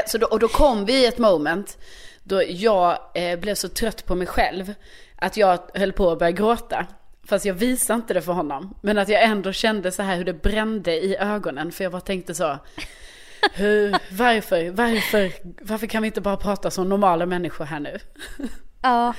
[0.07, 1.79] Så då, och då kom vi i ett moment
[2.23, 4.75] då jag eh, blev så trött på mig själv
[5.17, 6.87] att jag höll på att börja gråta.
[7.25, 8.75] Fast jag visade inte det för honom.
[8.83, 11.73] Men att jag ändå kände så här hur det brände i ögonen.
[11.73, 12.59] För jag bara tänkte så.
[13.53, 17.99] Hur, varför, varför, varför kan vi inte bara prata som normala människor här nu?
[18.83, 19.15] Ja.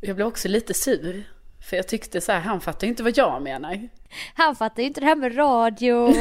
[0.00, 1.24] Jag blev också lite sur.
[1.66, 3.88] För jag tyckte så här, han fattar ju inte vad jag menar.
[4.34, 6.14] Han fattar ju inte det här med radio,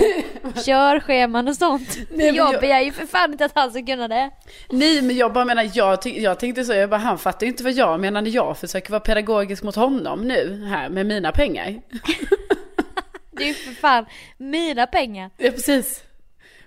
[0.66, 1.98] körscheman och sånt.
[2.12, 4.32] Nej, jag, jag begär ju för fan inte att han ska kunna det.
[4.70, 7.64] Nej men jag bara menar, jag, jag tänkte så, jag bara, han fattar ju inte
[7.64, 11.66] vad jag menar när jag försöker vara pedagogisk mot honom nu här med mina pengar.
[13.32, 14.06] det är ju för fan
[14.38, 15.30] mina pengar.
[15.38, 16.04] Ja precis.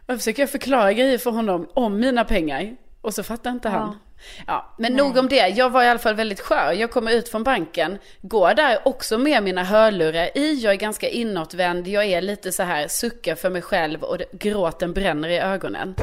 [0.06, 2.76] Och försöker jag förklara grejer för honom om mina pengar.
[3.00, 3.74] Och så fattar inte ja.
[3.74, 3.98] han.
[4.46, 5.02] Ja, men Nej.
[5.02, 5.48] nog om det.
[5.48, 6.72] Jag var i alla fall väldigt skör.
[6.72, 10.54] Jag kommer ut från banken, går där också med mina hörlurar i.
[10.54, 14.92] Jag är ganska inåtvänd, jag är lite så här, suckar för mig själv och gråten
[14.92, 15.94] bränner i ögonen.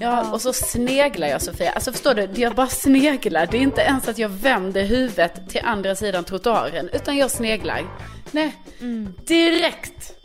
[0.00, 1.72] Ja, och så sneglar jag Sofia.
[1.72, 3.46] Alltså förstår du, jag bara sneglar.
[3.50, 7.82] Det är inte ens att jag vänder huvudet till andra sidan trottoaren, utan jag sneglar.
[8.30, 9.14] Nej, mm.
[9.26, 10.17] direkt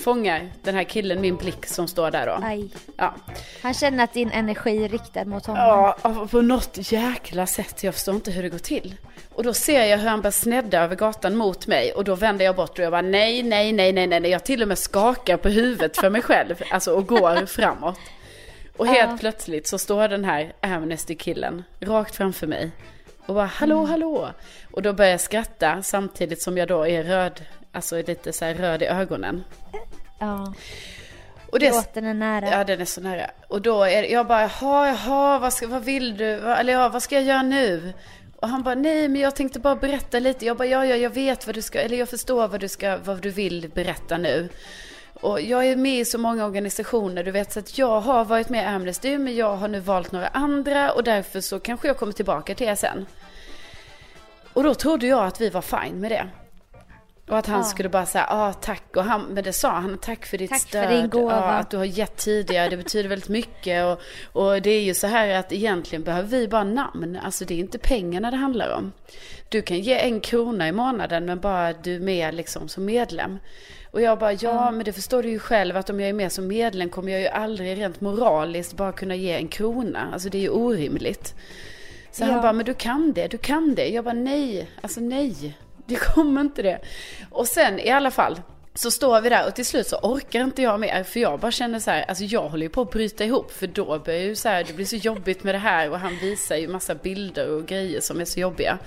[0.00, 2.38] fångar den här killen min blick som står där då.
[2.42, 2.68] Aj.
[2.96, 3.14] Ja.
[3.62, 5.94] Han känner att din energi är riktad mot honom.
[6.02, 7.84] Ja, på något jäkla sätt.
[7.84, 8.94] Jag förstår inte hur det går till.
[9.34, 12.44] Och då ser jag hur han börjar snedda över gatan mot mig och då vänder
[12.44, 14.30] jag bort och jag bara nej, nej, nej, nej, nej.
[14.30, 16.62] Jag till och med skakar på huvudet för mig själv.
[16.70, 17.98] Alltså och går framåt.
[18.76, 19.16] Och helt ja.
[19.20, 22.70] plötsligt så står den här Amnesty-killen rakt framför mig.
[23.26, 23.90] Och bara hallå, mm.
[23.90, 24.30] hallå.
[24.70, 27.40] Och då börjar jag skratta samtidigt som jag då är röd,
[27.72, 29.44] alltså lite så här röd i ögonen.
[30.18, 30.54] Ja.
[31.52, 32.50] Och det, Låten är nära.
[32.50, 33.30] Ja, den är så nära.
[33.48, 36.34] Och då är jag bara, jaha, jaha, vad, ska, vad vill du?
[36.34, 37.92] Eller ja, vad ska jag göra nu?
[38.36, 40.46] Och han bara, nej men jag tänkte bara berätta lite.
[40.46, 42.98] Jag bara, ja, ja, jag vet vad du ska, eller jag förstår vad du ska,
[43.04, 44.48] vad du vill berätta nu.
[45.14, 48.48] Och jag är med i så många organisationer, du vet, så att jag har varit
[48.48, 51.96] med i Amnesty, men jag har nu valt några andra och därför så kanske jag
[51.96, 53.06] kommer tillbaka till er sen.
[54.52, 56.28] Och då trodde jag att vi var fine med det.
[57.30, 57.64] Och att han Ja.
[57.64, 58.96] skulle bara säga, ja ah, tack.
[58.96, 60.90] Och han, men det sa han, tack för ditt Tack för stöd.
[60.90, 63.84] din gåva." Ja, att du har gett tidigare, det betyder väldigt mycket.
[63.84, 64.00] Och,
[64.42, 67.18] och det är ju så här att egentligen behöver vi bara namn.
[67.24, 68.92] Alltså det är inte pengarna det handlar om.
[69.48, 73.38] Du kan ge en krona i månaden men bara du är med liksom som medlem.
[73.90, 76.32] Och jag bara, ja men det förstår du ju själv att om jag är med
[76.32, 80.08] som medlem kommer jag ju aldrig rent moraliskt bara kunna ge en krona.
[80.12, 81.34] Alltså det är ju orimligt.
[82.12, 82.42] Så han Ja.
[82.42, 83.88] bara, men du kan det, du kan det.
[83.88, 85.56] Jag bara, nej, alltså nej.
[85.90, 86.80] Det kommer inte det.
[87.30, 88.40] Och sen i alla fall,
[88.74, 91.04] så står vi där och till slut så orkar inte jag mer.
[91.04, 93.52] För jag bara känner så här, alltså jag håller ju på att bryta ihop.
[93.52, 95.90] För då börjar ju så här, det blir så jobbigt med det här.
[95.90, 98.78] Och han visar ju massa bilder och grejer som är så jobbiga.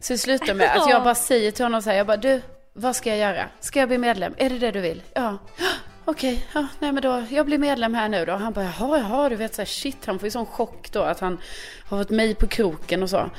[0.00, 2.42] Så det slutar med att jag bara säger till honom så här, jag bara, du,
[2.72, 3.48] vad ska jag göra?
[3.60, 4.34] Ska jag bli medlem?
[4.36, 5.02] Är det det du vill?
[5.14, 5.38] Ja.
[6.04, 8.32] Okej, ja, nej men då, jag blir medlem här nu då.
[8.32, 11.02] Han bara, jaha, jaha, du vet så här, shit, han får ju sån chock då
[11.02, 11.38] att han
[11.84, 13.30] har fått mig på kroken och så.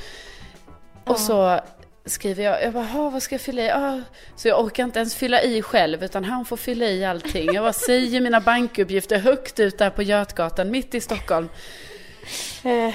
[1.04, 1.60] Och så
[2.04, 3.70] skriver jag, jag bara, vad ska jag fylla i?
[3.70, 4.00] Ah.
[4.36, 7.54] Så jag orkar inte ens fylla i själv, utan han får fylla i allting.
[7.54, 11.48] Jag bara säger mina bankuppgifter högt ut där på Götgatan, mitt i Stockholm.
[12.64, 12.94] Eh,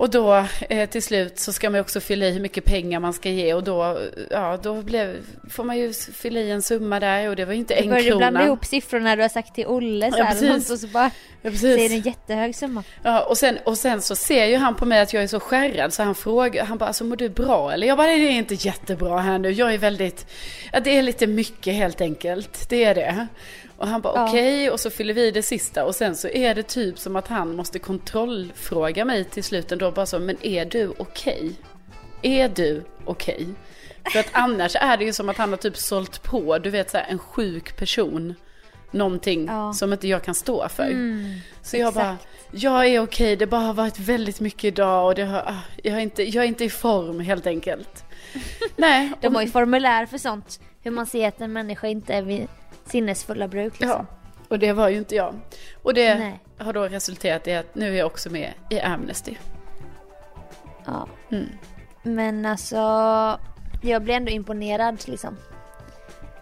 [0.00, 3.12] och då eh, till slut så ska man också fylla i hur mycket pengar man
[3.12, 3.98] ska ge och då,
[4.30, 5.16] ja, då blev,
[5.50, 7.88] får man ju fylla i en summa där och det var ju inte Du en
[7.88, 8.18] började krona.
[8.30, 11.10] blanda ihop siffrorna du har sagt till Olle så Ja, här, och så bara
[11.42, 11.92] Ja, säger du precis.
[11.92, 12.82] en jättehög summa.
[13.02, 15.40] Ja, och, sen, och sen så ser ju han på mig att jag är så
[15.40, 17.86] skärrad så han frågar, han bara alltså mår du bra eller?
[17.86, 20.26] Jag bara det är inte jättebra här nu, jag är väldigt,
[20.72, 23.26] ja det är lite mycket helt enkelt, det är det.
[23.80, 24.28] Och han bara Ja.
[24.28, 27.28] okej och så fyller vi det sista och sen så är det typ som att
[27.28, 31.52] han måste kontrollfråga mig till slut ändå bara så, men är du okej?
[32.22, 33.46] Är du okej?
[34.12, 36.90] För att annars är det ju som att han har typ sålt på, du vet
[36.90, 38.34] så här, en sjuk person.
[38.90, 39.72] Någonting Ja.
[39.72, 40.96] som inte jag kan stå för.
[41.62, 41.94] så jag exakt.
[41.94, 42.16] bara,
[42.50, 45.94] jag är okej, det bara har varit väldigt mycket idag och det har, ah, jag,
[45.94, 48.04] är inte, jag är inte i form helt enkelt.
[48.76, 50.60] Nej, De har ju formulär för sånt.
[50.82, 52.22] Hur man ser att en människa inte är
[52.90, 54.06] sinnesfulla bruk liksom.
[54.08, 54.16] Ja,
[54.48, 55.34] och det var ju inte jag.
[55.82, 56.40] Och det Nej.
[56.58, 59.34] har då resulterat i att nu är jag också med i Amnesty.
[60.86, 61.08] Ja.
[61.30, 61.46] Mm.
[62.02, 62.76] Men alltså,
[63.82, 65.36] jag blir ändå imponerad liksom.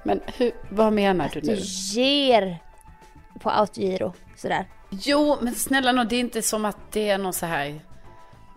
[0.02, 1.58] Men hur, vad menar du Du nu?
[1.92, 2.58] ger
[3.40, 4.64] på autogiro sådär.
[4.90, 7.80] Jo, men snälla nån, det är inte som att det är någon så här,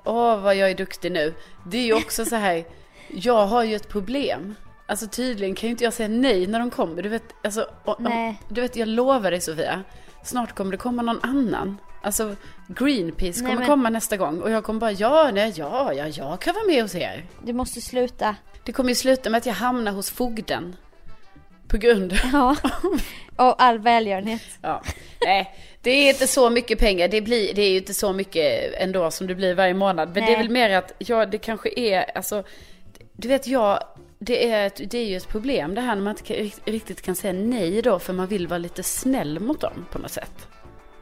[0.03, 1.33] åh vad jag är duktig nu.
[1.65, 2.63] Det är ju också så här,
[3.07, 4.55] jag har ju ett problem.
[4.91, 7.01] Alltså tydligen kan ju inte jag säga nej när de kommer.
[7.03, 7.65] Du vet, alltså,
[7.99, 8.41] Nej.
[8.49, 9.83] du vet jag lovar dig Sofia,
[10.23, 11.77] snart kommer det komma någon annan.
[12.03, 12.35] Alltså
[12.67, 16.07] Greenpeace Nej, kommer men- komma nästa gång och jag kommer bara, ja, nej, ja, ja,
[16.07, 17.25] jag kan vara med hos er.
[17.43, 18.35] Du måste sluta.
[18.63, 20.75] Det kommer ju sluta med att jag hamnar hos fogden.
[21.67, 22.55] På grund Ja.
[23.35, 24.41] Och all välgörenhet.
[24.61, 24.81] Ja.
[25.25, 27.07] Nej, det är inte så mycket pengar.
[27.07, 30.07] Det, blir, det är ju inte så mycket ändå som det blir varje månad.
[30.13, 30.37] Men det är Nej.
[30.37, 32.43] väl mer att, ja det kanske är, alltså,
[33.13, 33.83] du vet jag,
[34.23, 37.01] det är, ett, det är ju ett problem det här när man inte kan- riktigt
[37.01, 40.47] kan säga nej då för man vill vara lite snäll mot dem på något sätt.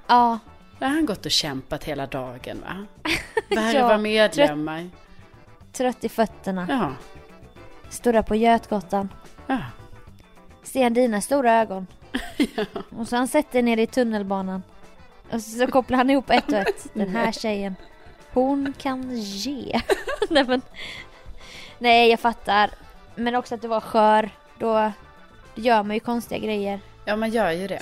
[0.07, 0.39] Ja.
[0.79, 2.85] Där har han gått och kämpat hela dagen va?
[3.55, 4.89] Värva Ja, medlemmar.
[5.73, 6.65] Trött i fötterna.
[6.69, 6.91] Ja,
[7.89, 9.09] Står där på Götgatan.
[9.47, 9.57] ja.
[10.63, 11.87] Ser dina stora ögon.
[12.97, 14.63] Och så han sett dig nere i tunnelbanan.
[15.31, 16.87] Och så kopplar han ihop ett och ett.
[16.93, 17.75] Den här tjejen.
[18.33, 19.81] Hon kan ge.
[20.29, 20.61] Nej men.
[21.77, 22.69] Nej jag fattar.
[23.19, 24.29] Men också att du var skör.
[24.59, 24.91] Då
[25.55, 26.79] gör man ju konstiga grejer.
[27.05, 27.81] Ja, man gör ju det.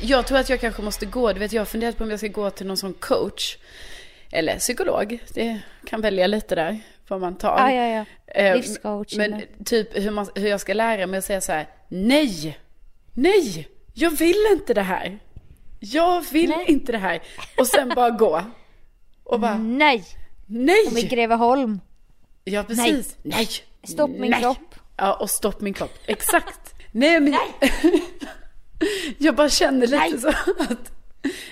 [0.00, 2.18] Jag tror att jag kanske måste gå, du vet jag har funderat på om jag
[2.18, 3.56] ska gå till någon sån coach.
[4.30, 7.58] Eller psykolog, det kan välja lite där vad man tar.
[7.58, 7.88] Ja ja
[8.26, 8.32] ja.
[8.34, 11.52] Eh, livscoach Men eller- typ hur, man, hur jag ska lära mig att säga så
[11.52, 12.58] här, nej,
[13.12, 15.18] nej, jag vill inte det här.
[15.80, 16.64] Jag vill Nej.
[16.68, 17.22] inte det här.
[17.58, 18.42] Och sen bara gå.
[19.24, 20.04] Och bara, Nej!
[20.46, 20.86] nej.
[20.88, 21.80] Som i Greveholm.
[22.44, 23.16] Ja, precis.
[23.22, 23.48] Nej.
[23.84, 24.40] Stopp min Nej.
[24.40, 24.74] kropp.
[24.96, 25.98] Ja, och stopp min kropp.
[26.06, 26.74] Exakt.
[26.92, 27.34] Nej, men...
[29.18, 30.18] jag bara känner lite Nej.
[30.18, 30.92] så att,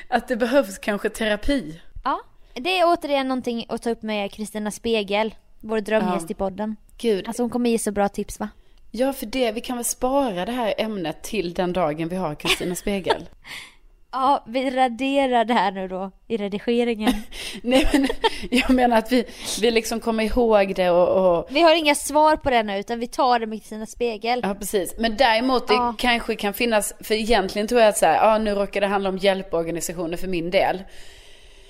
[0.09, 1.81] att det behövs kanske terapi.
[2.05, 2.21] Ja.
[2.55, 5.35] Det är återigen någonting att ta upp med Kristina Spegel.
[5.61, 6.33] Vår drömgäst Ja.
[6.33, 6.77] i podden.
[6.99, 7.29] Gud.
[7.29, 8.49] Alltså hon kommer ge så bra tips va?
[8.91, 12.35] Ja, för det, vi kan väl spara det här ämnet till den dagen vi har
[12.35, 13.29] Kristina Spegel.
[14.13, 17.13] Ja, vi raderar det här nu då i redigeringen.
[17.63, 18.09] Nej, men
[18.51, 19.25] jag menar att vi,
[19.61, 21.39] vi liksom kommer ihåg det och...
[21.39, 24.41] och Vi har inga svar på det nu utan vi tar det med Kristina Spegel.
[24.43, 24.95] Ja, precis.
[24.99, 25.95] Men däremot det Ja.
[25.99, 29.09] kanske kan finnas, för egentligen tror jag att så här, ja nu råkar det handla
[29.09, 30.83] om hjälporganisationer för min del.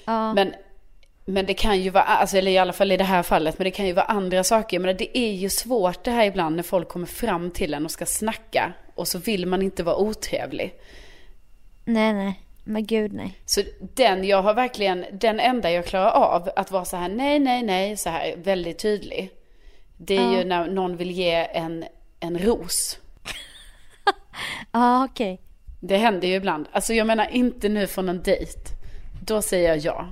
[0.04, 0.34] Ja.
[0.34, 0.54] Men,
[1.24, 3.64] Men det kan ju vara, alltså, eller i alla fall i det här fallet, men
[3.64, 4.78] det kan ju vara andra saker.
[4.78, 7.90] Men det är ju svårt det här ibland när folk kommer fram till en och
[7.90, 8.72] ska snacka.
[8.94, 10.74] Och så vill man inte vara otrevlig.
[11.84, 12.40] Nej, nej.
[12.64, 13.38] Men gud nej.
[13.44, 17.38] Så den jag har verkligen, den enda jag klarar av att vara så här nej,
[17.38, 19.30] nej, nej, så här väldigt tydlig.
[19.96, 20.38] Det är Ja.
[20.38, 21.84] ju när någon vill ge en,
[22.20, 22.98] en ros.
[24.72, 25.40] Ja, ah, okej.
[25.80, 26.66] Det händer ju ibland.
[26.72, 28.60] Alltså jag menar inte nu från en dejt.
[29.26, 30.08] Då säger jag ja.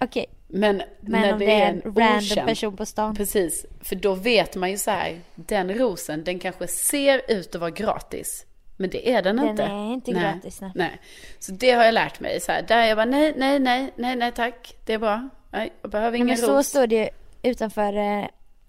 [0.00, 0.26] Okej.
[0.48, 3.14] Men, Men när om det, är en random okänd person på stan.
[3.16, 7.60] Precis, för då vet man ju så här, den rosen, den kanske ser ut att
[7.60, 8.46] vara gratis.
[8.76, 9.62] Men det är den, Den inte.
[9.62, 10.70] är inte gratis, nej.
[10.74, 11.00] nej.
[11.38, 12.40] Så det har jag lärt mig.
[12.40, 15.28] Så här, där jag bara, nej, nej, nej, nej, nej tack, det är bra.
[15.50, 16.66] Nej, jag behöver Nej, ingen men så ros.
[16.66, 17.10] står det
[17.42, 18.26] utanför eh,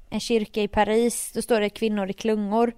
[0.09, 1.31] en kyrka i Paris.
[1.35, 2.73] Då står det kvinnor i klungor.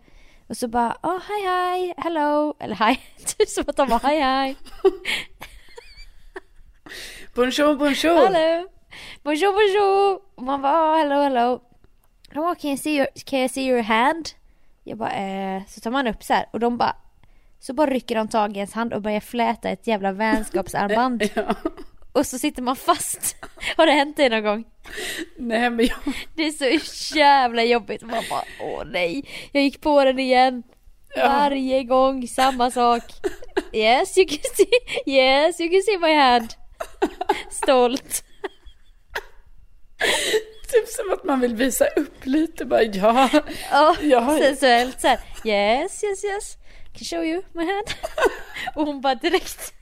[0.48, 2.54] Och så bara, oh hi hi, hello.
[2.60, 3.00] Eller hi,
[3.38, 4.56] typ som att de var hi hi.
[7.36, 8.28] Bonjour, bonjour.
[8.28, 8.68] Hello.
[9.24, 10.22] Bonjour bonjour.
[10.36, 11.62] Och man bara, oh, hello hello.
[12.36, 14.30] Oh, can, you see your, can I see your hand?
[14.84, 15.62] Jag bara, eh.
[15.68, 16.96] Så tar man upp så här och de bara,
[17.60, 21.24] så bara rycker de tag i ens hand och börjar fläta ett jävla vänskapsarmband.
[21.34, 21.56] Ja.
[22.12, 23.36] Och så sitter man fast.
[23.78, 24.64] Har det hänt dig någon gång?
[25.38, 25.98] Nej, men jag...
[26.36, 28.02] Det är så jävla jobbigt.
[28.02, 29.30] Man bara, åh nej.
[29.52, 30.64] Jag gick på den igen.
[31.16, 31.28] Ja.
[31.28, 33.04] Varje gång samma sak.
[33.74, 36.54] Yes you can see, yes you can see my hand.
[37.52, 38.24] Stolt.
[40.72, 43.30] Typ som att man vill visa upp lite, bara ja.
[44.02, 45.20] Ja, sensuellt såhär.
[45.46, 46.58] Yes yes yes.
[46.96, 47.88] Can show you my hand.
[48.76, 49.74] Och hon bara direkt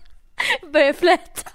[0.72, 1.50] börjar fläta.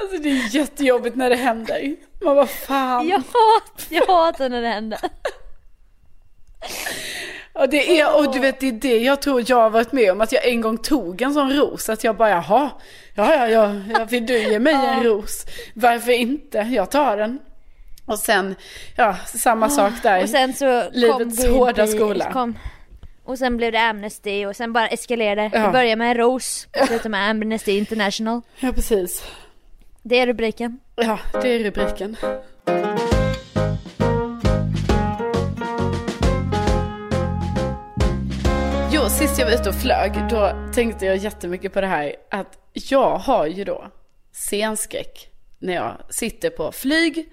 [0.00, 1.96] Alltså det är jättejobbigt när det händer.
[2.24, 3.08] Man bara fan.
[3.08, 5.00] Jag hatar, jag hatar när det händer.
[7.54, 10.12] Och det är, och du vet det är det jag tror jag har varit med
[10.12, 10.20] om.
[10.20, 11.88] Att jag en gång tog en sån ros.
[11.88, 12.70] Att jag bara jaha,
[13.14, 15.46] ja ja ja, ja vill du ge mig en ros?
[15.74, 16.58] Varför inte?
[16.58, 17.38] Jag tar den.
[18.06, 18.54] Och sen,
[18.96, 20.22] ja samma sak där.
[20.22, 22.32] Och sen så kom Livets hårda Greenpeace, skola.
[22.32, 22.58] Kom,
[23.24, 25.50] och sen blev det Amnesty och sen bara eskalerade.
[25.52, 25.66] Ja.
[25.66, 28.40] Det började med en ros och slutade med Amnesty International.
[28.58, 29.24] Ja precis.
[30.02, 30.78] Det är rubriken.
[30.96, 32.16] Ja, det är rubriken.
[39.28, 43.18] Sist jag var ute och flög, då tänkte jag jättemycket på det här att jag
[43.18, 43.90] har ju då
[44.32, 47.32] scenskräck när jag sitter på flyg,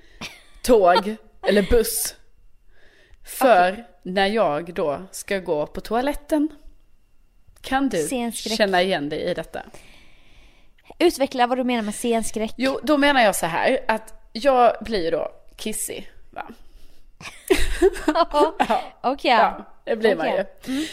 [0.63, 1.15] tåg
[1.47, 2.15] eller buss.
[3.23, 6.49] För när jag då ska gå på toaletten.
[7.61, 8.57] Kan du Scenskräck.
[8.57, 9.61] känna igen dig i detta?
[10.99, 12.53] Utveckla vad du menar med scenskräck.
[12.57, 16.11] Jo, då menar jag så här att jag blir då kissig.
[16.29, 16.47] Va?
[18.07, 18.55] Ja.
[19.01, 19.31] Okej.
[19.31, 20.45] Ja, det blir man ju.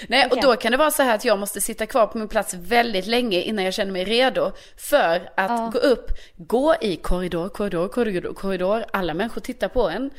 [0.08, 0.42] Nej, och okej.
[0.42, 3.06] då kan det vara så här att jag måste sitta kvar på min plats väldigt
[3.06, 8.34] länge innan jag känner mig redo för att gå upp, gå i korridor, korridor, korridor,
[8.34, 8.84] korridor.
[8.92, 10.10] Alla människor tittar på en.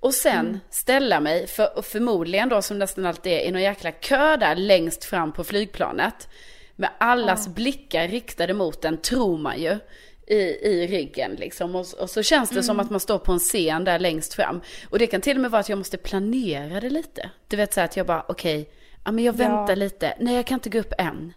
[0.00, 0.60] Och sen Mm.
[0.70, 4.54] ställa mig, för, och förmodligen då som nästan alltid är, i någon jäkla kö där
[4.56, 6.28] längst fram på flygplanet.
[6.76, 9.78] Med allas blickar riktade mot den, tror man ju.
[10.26, 10.34] I,
[10.68, 11.74] i ryggen liksom.
[11.74, 14.60] Och, och så känns det som att man står på en scen där längst fram.
[14.90, 17.30] Och det kan till och med vara att jag måste planera det lite.
[17.48, 18.70] Du vet så att jag bara, okej,
[19.04, 19.38] ja men jag Ja.
[19.48, 20.14] väntar lite.
[20.20, 21.32] Nej jag kan inte gå upp än.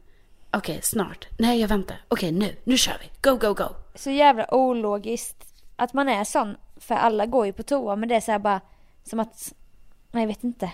[0.51, 1.27] Okej, snart.
[1.39, 2.01] Nej jag väntar.
[2.07, 3.29] Okej nu, nu kör vi.
[3.29, 3.65] Go, go, go.
[3.95, 6.57] Så jävla ologiskt att man är sån.
[6.77, 8.61] För alla går ju på toa men det är så här bara
[9.03, 9.53] som att,
[10.11, 10.71] nej jag vet inte.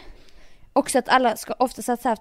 [0.73, 2.17] Också att alla ska ofta så här,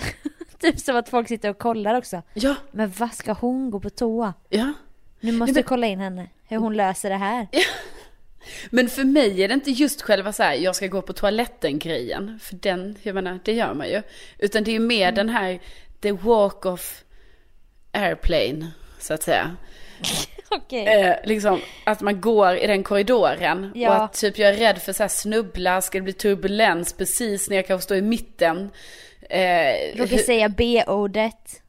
[0.58, 2.22] typ som att folk sitter och kollar också.
[2.34, 4.34] Ja, Men vad ska hon gå på toa?
[4.48, 4.72] ja.
[5.20, 7.46] Nu måste men- jag kolla in henne, hur hon löser det här.
[8.70, 11.78] Men för mig är det inte just själva så här, jag ska gå på toaletten
[11.78, 12.38] grejen.
[12.42, 14.02] För den, jag menar, det gör man ju.
[14.38, 14.88] Utan det är ju Mm.
[14.88, 15.58] mer den här,
[16.00, 17.04] the walk of
[17.92, 19.56] airplane, så att säga.
[20.50, 20.86] Okej.
[20.86, 23.72] Eh, liksom att man går i den korridoren.
[23.74, 23.96] Ja.
[23.96, 27.50] Och att typ jag är rädd för så här snubbla, ska det bli turbulens precis
[27.50, 28.70] när jag kanske står i mitten.
[29.30, 29.38] Eh,
[29.96, 31.62] Råkar hur- säga B-ordet.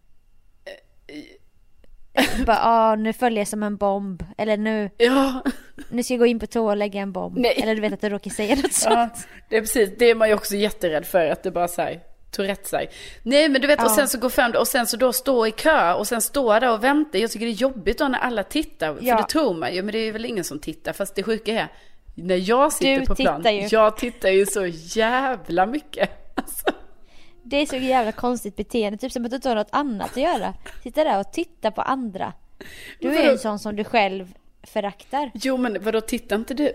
[2.45, 4.23] Bara, ah, nu följer jag som en bomb.
[4.37, 5.43] Eller nu, Ja,
[5.89, 7.37] nu ska jag gå in på toa och lägga en bomb.
[7.37, 7.59] Nej.
[7.63, 8.93] Eller du vet att du råkar säga något sånt.
[8.95, 9.09] ja,
[9.49, 11.99] det är precis, det är man ju också jätterädd för att det bara här
[12.31, 12.89] Tourettes sig.
[13.23, 13.95] Nej men du vet och Ja.
[13.95, 16.73] sen så går fram och sen så då stå i kö och sen stå där
[16.73, 17.17] och vänta.
[17.17, 18.95] Jag tycker det är jobbigt då när alla tittar.
[18.95, 19.17] För Ja.
[19.17, 20.93] det tror man ju men det är väl ingen som tittar.
[20.93, 21.67] Fast det sjuka är
[22.15, 23.43] när jag sitter Du på plan.
[23.55, 23.67] ju.
[23.71, 24.65] Jag tittar ju så
[24.99, 26.09] jävla mycket.
[26.35, 26.65] Alltså.
[27.49, 28.97] Det är så jävla konstigt beteende.
[28.97, 30.53] Typ som att du inte har något annat att göra.
[30.83, 32.33] Sitta där och titta på andra.
[32.99, 34.33] Du är ju en sån som du själv
[34.63, 35.31] föraktar.
[35.33, 36.73] Jo men vadå tittar inte du?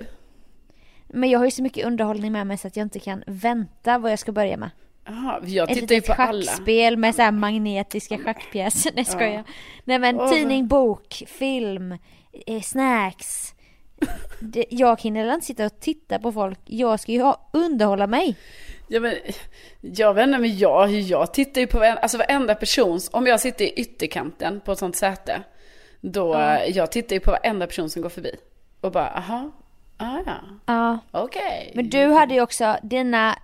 [1.08, 3.98] Men jag har ju så mycket underhållning med mig så att jag inte kan vänta
[3.98, 4.70] vad jag ska börja med.
[5.06, 6.42] Jaha, jag Ett tittar ju litet på alla.
[6.42, 8.90] schackspel med så magnetiska schackpjäser.
[8.94, 9.44] Nej jag skojar.
[9.84, 11.98] Nej men Åh, tidning, bok, film,
[12.46, 13.53] eh, snacks.
[14.40, 16.58] Det, jag hinner inte sitta och titta på folk.
[16.64, 18.36] Jag ska ju ha, underhålla mig.
[18.88, 19.14] Ja, men,
[19.80, 23.00] jag vet inte, men jag, jag tittar ju på varenda, alltså varenda person.
[23.10, 25.42] Om jag sitter i ytterkanten på ett sånt säte.
[26.00, 26.34] Då,
[26.68, 28.36] jag tittar ju på varenda person som går förbi.
[28.80, 29.50] Och bara, aha,
[29.96, 30.98] ah, ja, Ja.
[31.10, 31.72] okej.
[31.74, 33.38] Men du hade ju också, dina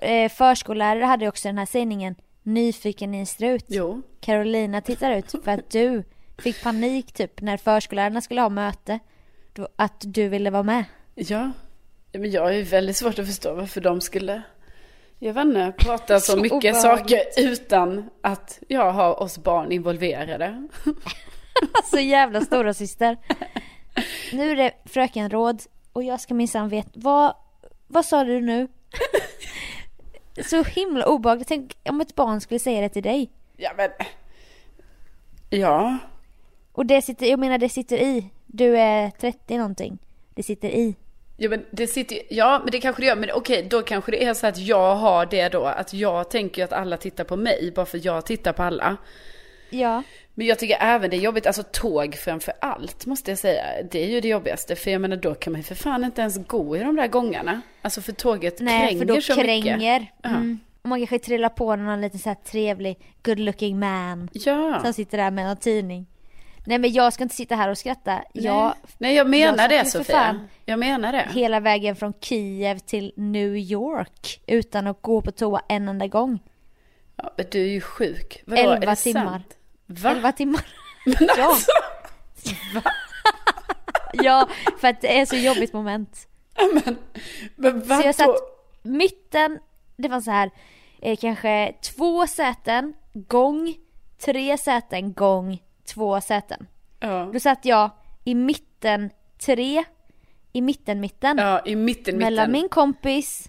[0.00, 3.64] eh, förskollärare hade ju också den här sägningen Nyfiken i en strut.
[3.68, 6.04] Jo, Carolina tittar ut för att du
[6.38, 8.98] fick panik typ när förskollärarna skulle ha möte.
[9.76, 10.84] Att du ville vara med.
[11.14, 11.52] ja.
[12.12, 14.42] Men jag ju väldigt svårt att förstå varför de skulle,
[15.18, 17.34] jag vet inte, prata så, Så mycket obehagligt.
[17.34, 20.68] saker utan att jag har oss barn involverade.
[21.90, 23.16] Så jävla stora syster.
[24.32, 27.34] Nu är det frökenråd och jag ska minsann veta, vad,
[27.86, 28.68] vad sa du nu?
[30.44, 31.48] Så himla obehagligt.
[31.48, 33.30] Tänk om ett barn skulle säga det till dig.
[33.56, 33.90] Ja, men,
[35.50, 35.98] ja.
[36.72, 38.30] Och det sitter, jag menar det sitter i.
[38.52, 39.98] Du är 30 någonting.
[40.34, 40.94] Det sitter i.
[41.36, 44.24] Ja men det sitter ja men det kanske det gör, men okej då kanske det
[44.24, 47.72] är så att jag har det då, att jag tänker att alla tittar på mig
[47.74, 48.96] bara för jag tittar på alla.
[49.70, 50.02] Ja.
[50.34, 53.64] Men jag tycker även det är jobbigt, alltså tåg framför allt måste jag säga.
[53.90, 56.20] Det är ju det jobbigaste, för jag menar då kan man ju för fan inte
[56.20, 57.60] ens gå i de där gångarna.
[57.82, 59.78] Alltså för tåget Nej, kränger för då så kränger.
[59.78, 60.24] mycket.
[60.24, 60.58] Mm.
[60.82, 64.28] Och man kanske trillar på någon liten så här trevlig, good looking man.
[64.32, 64.80] Ja.
[64.84, 66.06] Som sitter där med någon tidning.
[66.66, 68.22] Nej men jag ska inte sitta här och skratta.
[68.32, 68.74] Jag, Nej.
[68.98, 70.16] Nej jag menar jag det Sofia.
[70.16, 71.28] fan Jag menar det.
[71.32, 76.38] hela vägen från Kiev till New York utan att gå på toa en enda gång.
[77.16, 78.42] Ja, men du är ju sjuk.
[78.46, 79.24] Vadå, Elva timmar.
[79.24, 79.56] Sant?
[79.86, 80.10] Va?
[80.10, 80.60] Elva timmar.
[81.06, 81.44] Men Ja.
[81.48, 81.70] alltså,
[84.12, 84.48] Ja,
[84.80, 86.26] för att det är så jobbigt moment.
[86.84, 86.96] men,
[87.56, 88.02] men Så vadå?
[88.06, 88.36] jag satt
[88.82, 89.58] mitten,
[89.96, 90.50] det var så här,
[91.02, 93.74] eh, kanske två säten, gång,
[94.24, 95.58] tre säten, gång,
[95.94, 96.66] två säten.
[97.00, 97.30] Ja.
[97.32, 97.90] Då satt jag
[98.24, 99.10] i mitten
[99.46, 99.84] tre,
[100.52, 101.38] i mitten mitten.
[101.38, 102.62] ja, i mitten, mellan mitten.
[102.62, 103.44] min kompis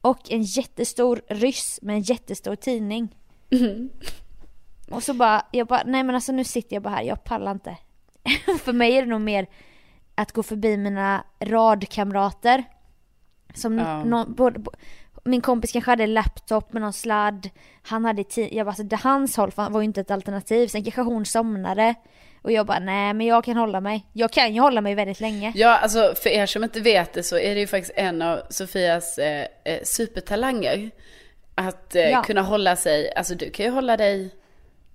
[0.00, 3.16] och en jättestor ryss med en jättestor tidning.
[3.50, 3.90] Mm.
[4.90, 7.50] Och så bara, jag bara, nej men alltså nu sitter jag bara här, jag pallar
[7.52, 7.76] inte.
[8.60, 9.46] För mig är det nog mer
[10.14, 12.64] att gå förbi mina radkamrater.
[13.54, 14.04] Som Ja.
[14.04, 14.60] någon, både,
[15.26, 17.48] min kompis kanske hade laptop med någon sladd.
[17.82, 20.68] Han hade tid, jag bara, alltså, det, hans håll var ju inte ett alternativ.
[20.68, 21.94] Sen kanske hon somnade.
[22.42, 24.06] Och jag bara, nej men jag kan hålla mig.
[24.12, 25.52] Jag kan ju hålla mig väldigt länge.
[25.54, 28.40] Ja, alltså för er som inte vet det så är det ju faktiskt en av
[28.50, 30.90] Sofias eh, eh, supertalanger.
[31.54, 32.22] Att eh, Ja.
[32.22, 34.30] kunna hålla sig, alltså du kan ju hålla dig,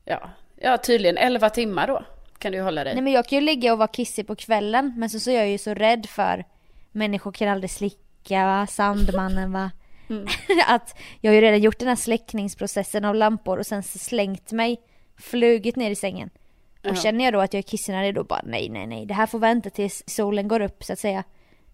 [0.06, 2.04] ja, ja tydligen 11 timmar då
[2.38, 2.94] kan du hålla dig.
[2.94, 5.36] Nej men jag kan ju ligga och vara kissig på kvällen men så, så är
[5.36, 6.46] jag ju så rädd för
[6.92, 9.72] människor kan aldrig slicka va, Sandmannen va.
[10.68, 14.82] att jag har ju redan gjort den här släckningsprocessen av lampor och sen slängt mig,
[15.18, 16.30] flugit ner i sängen.
[16.84, 16.96] Och Ja.
[16.96, 19.40] känner jag då att jag är kissnödig då bara nej nej nej det här får
[19.40, 21.24] vänta tills solen går upp så att säga.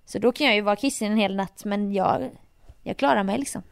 [0.06, 2.30] Så då kan jag ju vara kissig en hel natt men jag,
[2.84, 3.64] jag klarar mig liksom.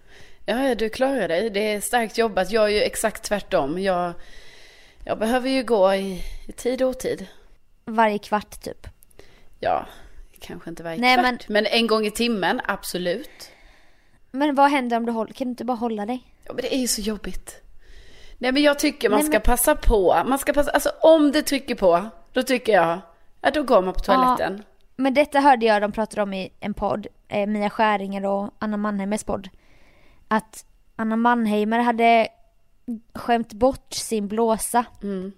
[0.45, 1.49] Ja, du klarar dig.
[1.49, 2.51] Det är starkt jobbat.
[2.51, 3.80] Jag är ju exakt tvärtom.
[3.80, 4.13] Jag,
[5.03, 7.28] jag behöver ju gå i, i tid och otid.
[7.86, 8.88] Varje kvart typ.
[9.59, 9.86] Ja,
[10.39, 11.49] kanske inte varje Nej, kvart.
[11.49, 11.66] Men...
[11.66, 13.51] en gång i timmen, absolut.
[14.36, 16.24] Men vad händer om du håller, kan du inte bara hålla dig?
[16.44, 17.62] Ja, men det är ju så jobbigt.
[18.38, 20.24] Nej, men jag tycker man Nej, ska men- passa på.
[20.26, 23.00] Man ska passa, alltså om det trycker på, då tycker jag,
[23.42, 24.64] ja då går man på toaletten.
[24.96, 28.78] Men detta hörde jag de pratade om i en podd, eh, Mia Skäringer och Anna
[28.78, 29.50] Mannheimers podd.
[30.28, 30.66] Att
[30.96, 32.28] Anna Mannheimer hade
[33.14, 34.86] skämt bort sin blåsa.
[35.04, 35.32] Mm.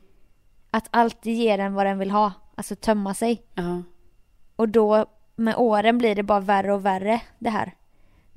[0.72, 3.43] Att alltid ge den vad den vill ha, alltså tömma sig.
[3.54, 3.84] Ja.
[4.56, 7.74] Och då med åren blir det bara värre och värre det här.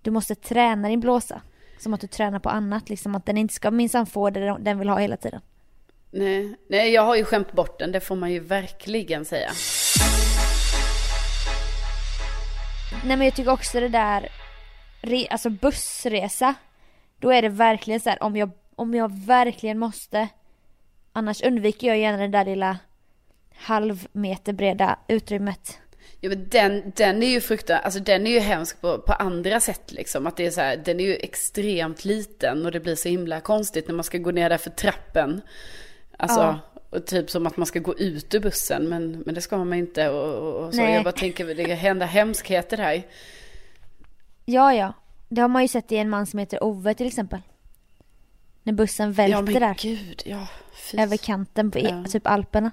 [0.02, 1.42] Du måste träna din blåsa.
[1.78, 4.78] Som att du tränar på annat, liksom att den inte ska minsann få det den
[4.78, 5.40] vill ha hela tiden.
[6.10, 9.50] Nej, nej, jag har ju skämt bort den, det får man ju verkligen säga.
[13.04, 14.28] Nej men jag tycker också det där,
[15.30, 16.54] alltså bussresa.
[17.18, 20.28] Då är det verkligen så här, om jag, om jag verkligen måste.
[21.12, 22.78] Annars undviker jag gärna det där lilla
[23.54, 25.80] halvmeter breda utrymmet.
[26.22, 29.60] Ja men den, den är ju fruktansvärt, alltså den är ju hemsk på, på andra
[29.60, 30.26] sätt liksom.
[30.26, 33.40] Att det är så här, den är ju extremt liten och det blir så himla
[33.40, 35.40] konstigt när man ska gå ner där för trappen.
[36.16, 36.58] Alltså, Ja.
[36.90, 39.72] och typ som att man ska gå ut ur bussen men, men det ska man
[39.78, 40.80] inte och, och, så.
[40.80, 40.94] Nej.
[40.94, 43.02] Jag bara tänker, det kan hända hemskheter här.
[44.44, 44.92] Ja, ja.
[45.28, 47.40] Det har man ju sett i en man som heter Ove till exempel.
[48.62, 49.76] När bussen välter Ja där.
[49.82, 50.46] gud, ja.
[50.98, 52.04] Över kanten på e- Ja.
[52.10, 52.70] typ Alperna.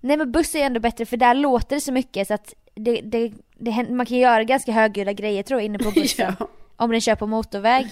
[0.00, 3.00] Nej men buss är ändå bättre för där låter det så mycket så att det,
[3.00, 6.36] det, det, man kan göra ganska högljudda grejer tror jag inne på bussen.
[6.40, 6.48] Ja.
[6.76, 7.86] Om den kör på motorväg.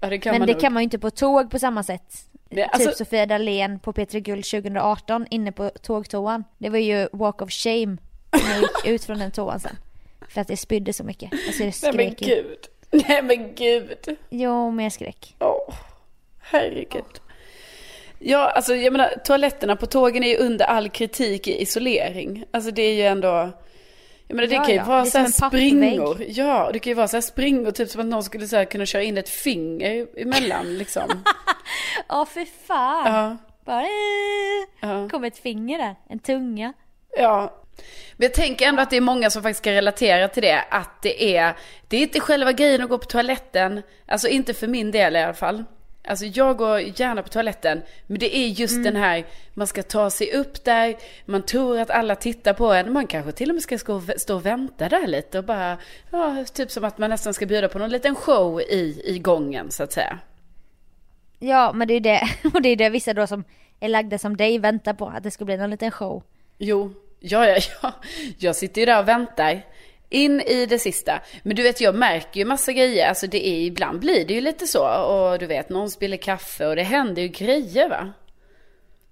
[0.00, 0.60] Ja, det Men det nog.
[0.60, 2.14] kan man ju inte på tåg på samma sätt.
[2.50, 6.44] Det- alltså- Typ Sofia Dalén på P3 Guld 2018 inne på tågtoan.
[6.58, 7.96] Det var ju walk of shame
[8.32, 9.76] när jag gick ut från den toan sen.
[10.28, 11.32] För att det spydde så mycket.
[11.32, 12.58] Alltså Nej men gud.
[12.90, 14.16] Nej men gud.
[14.30, 15.36] Jo men jag skrek.
[15.40, 15.74] Åh,
[16.40, 17.04] herregud.
[18.18, 22.44] Ja, alltså jag menar toaletterna på tågen är ju under all kritik i isolering.
[22.50, 23.50] Alltså det är ju ändå,
[24.32, 24.84] jag menar det Ja, kan ju ja.
[24.84, 25.68] vara Det är så här som en pappvägg.
[25.70, 26.24] springor.
[26.28, 28.64] Ja, det kan ju vara så här springor, typ som att någon skulle så här
[28.64, 31.02] kunna köra in ett finger emellan liksom.
[32.08, 33.14] Ja för fan.
[33.14, 33.88] Ja, Bara eh,
[34.80, 35.08] ja.
[35.08, 35.94] kom ett finger där.
[36.08, 36.72] En tunga.
[37.18, 37.58] Ja.
[38.16, 40.64] Men jag tänker ändå att det är många som faktiskt ska relatera till det.
[40.70, 41.56] Att det är,
[41.88, 43.82] det är inte själva grejen att gå på toaletten.
[44.08, 45.64] Alltså inte för min del i alla fall.
[46.04, 47.82] Alltså jag går gärna på toaletten.
[48.06, 49.24] Men det är just den här,
[49.54, 50.96] man ska ta sig upp där.
[51.26, 52.92] Man tror att alla tittar på en.
[52.92, 53.78] Man kanske till och med ska
[54.16, 55.38] stå och vänta där lite.
[55.38, 55.78] Och bara,
[56.10, 59.70] ja, typ som att man nästan ska bjuda på någon liten show i, i gången
[59.70, 60.18] så att säga.
[61.38, 62.22] Ja men det är det.
[62.54, 63.44] Och det är det vissa då som
[63.80, 65.06] är lagda som dig väntar på.
[65.06, 66.22] Att det ska bli någon liten show.
[66.58, 67.92] Jo, ja, ja, ja.
[68.38, 69.62] Jag sitter ju där och väntar.
[70.12, 71.20] In i det sista.
[71.42, 73.08] Men du vet, jag märker ju massa grejer.
[73.08, 74.86] Alltså det är, ibland blir det ju lite så.
[74.88, 78.12] Och du vet, någon spiller kaffe och det händer ju grejer va.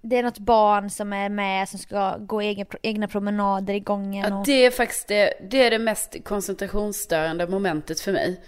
[0.02, 4.26] Det är något barn som är med som ska gå egen, egna promenader i gången.
[4.28, 4.46] Ja, Och...
[4.46, 8.40] det är faktiskt det, det, är det mest koncentrationsstörande momentet för mig.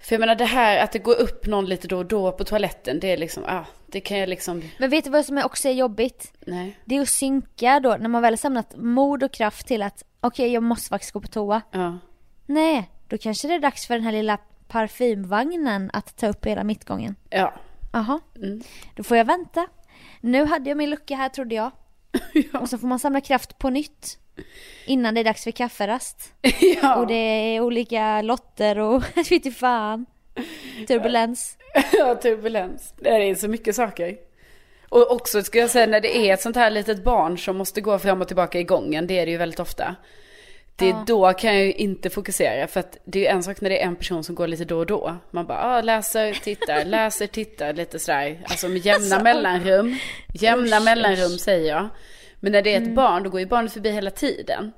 [0.00, 2.44] För jag menar det här att det går upp någon lite då och då på
[2.44, 3.00] toaletten.
[3.00, 5.68] Det är liksom, ah, det kan jag liksom, Men vet du vad som är också
[5.68, 6.32] är jobbigt?
[6.46, 6.78] nej.
[6.84, 10.04] Det är att synka då när man väl har samlat mod och kraft till att
[10.26, 11.62] okej jag måste faktiskt gå på toa.
[11.70, 11.98] Ja.
[12.46, 16.64] Nej, då kanske det är dags för den här lilla parfymvagnen att ta upp hela
[16.64, 17.16] mittgången.
[17.30, 17.54] Ja.
[17.92, 18.62] Jaha, Mm.
[18.94, 19.66] då får jag vänta.
[20.20, 21.70] Nu hade jag min lucka här trodde jag.
[22.52, 22.58] ja.
[22.58, 24.18] Och så får man samla kraft på nytt.
[24.86, 26.32] Innan det är dags för kafferast.
[26.82, 26.96] ja.
[26.96, 30.06] Och det är olika lotter och inte fan.
[30.88, 31.58] Turbulens.
[31.92, 32.94] Ja, turbulens.
[33.00, 34.16] Det är så mycket saker.
[34.88, 37.80] Och också skulle jag säga när det är ett sånt här litet barn som måste
[37.80, 39.96] gå fram och tillbaka i gången, det är det ju väldigt ofta.
[40.76, 41.04] Det är Ja.
[41.06, 43.82] då kan jag ju inte fokusera för att det är ju en sak när det
[43.82, 45.16] är en person som går lite då och då.
[45.30, 48.40] Man bara ah, läser, tittar, läser, tittar lite sådär.
[48.44, 49.96] Alltså med jämna Alltså, mellanrum.
[50.32, 51.40] Jämna usch, mellanrum usch.
[51.40, 51.88] säger jag.
[52.40, 54.72] Men när det är ett barn då går ju barnet förbi hela tiden.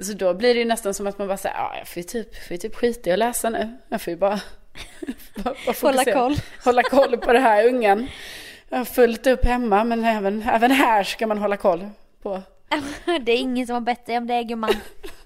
[0.00, 1.96] Så då blir det ju nästan som att man bara säger, ja ah, jag får
[1.96, 3.76] ju typ, får ju typ skita i att läsa nu.
[3.88, 4.40] Jag får ju bara,
[5.36, 6.36] bara, bara Hålla koll.
[6.64, 8.08] Hålla koll på det här ungen.
[8.68, 11.88] Jag har fullt upp hemma men även, även här ska man hålla koll
[12.22, 12.42] på.
[13.20, 14.74] Det är ingen som har bett dig om det gumman.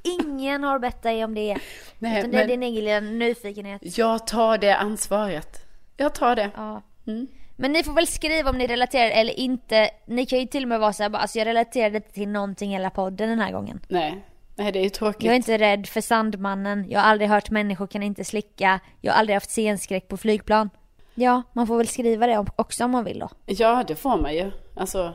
[0.02, 1.58] Ingen har bett dig om det.
[1.98, 3.98] Nej, Utan det är din egen lilla nyfikenhet.
[3.98, 5.66] jag tar det ansvaret.
[5.96, 6.50] Jag tar det.
[6.56, 6.82] Ja.
[7.06, 7.26] Mm.
[7.56, 9.90] Men ni får väl skriva om ni relaterar eller inte.
[10.06, 12.70] Ni kan ju till och med vara såhär bara, alltså jag relaterade inte till någonting
[12.70, 13.80] i hela podden den här gången.
[13.88, 14.24] Nej.
[14.54, 15.22] Nej, det är ju tråkigt.
[15.22, 19.12] Jag är inte rädd för Sandmannen, jag har aldrig hört människor kan inte slicka, jag
[19.12, 20.70] har aldrig haft scenskräck på flygplan.
[21.14, 23.28] Ja, man får väl skriva det också om man vill då.
[23.46, 24.50] Ja, det får man ju.
[24.76, 25.12] Alltså,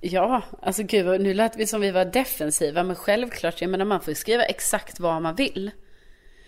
[0.00, 4.00] ja, alltså gud, nu lät vi som vi var defensiva, men självklart, jag menar man
[4.00, 5.70] får skriva exakt vad man vill.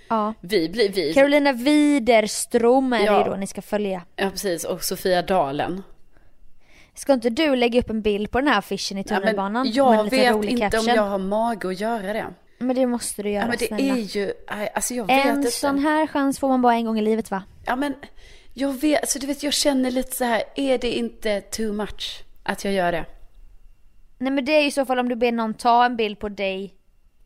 [0.09, 0.35] Ja.
[0.41, 3.25] Vi blir, vi, Carolina Widerström är det Ja.
[3.25, 4.03] ju då ni ska följa.
[4.16, 5.83] ja precis, och Sofia Dalen.
[6.95, 9.66] Ska inte du lägga upp en bild på den här affischen i Ja, tunnelbanan?
[9.66, 10.81] med jag vet inte caption?
[10.91, 12.27] om jag har mage att göra det.
[12.59, 13.95] Men det måste du göra Ja, men det snälla.
[13.97, 14.33] är ju,
[14.75, 15.51] alltså jag vet En inte.
[15.51, 17.43] sån här chans får man bara en gång i livet va?
[17.66, 17.95] Ja men,
[18.55, 22.22] jag vet, alltså du vet jag känner lite så här, är det inte too much
[22.42, 23.05] att jag gör det?
[24.18, 26.18] Nej men det är ju i så fall om du ber någon ta en bild
[26.18, 26.74] på dig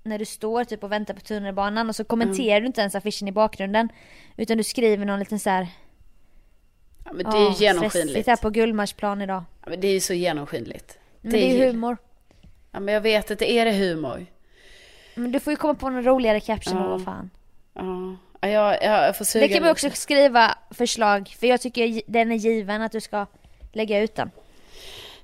[0.02, 3.28] när du står typ och väntar på tunnelbanan och så kommenterar du inte ens affischen
[3.28, 3.88] i bakgrunden.
[4.36, 5.66] Utan du skriver någon liten så här.
[7.04, 8.26] Ja, men det är ju "Åh, genomskinligt.
[8.28, 9.42] här på Gullmarsplan idag.
[9.64, 10.98] Ja, men det är ju så genomskinligt.
[11.20, 11.96] Men det är ju humor.
[12.72, 14.26] Ja men jag vet att det är det humor.
[15.14, 16.88] Men du får ju komma på någon roligare caption Ja.
[16.88, 17.30] vad fan.
[17.74, 19.72] Ja jag, jag får suga Det kan lite.
[19.72, 23.26] också skriva förslag för jag tycker den är given att du ska
[23.72, 24.30] lägga ut den.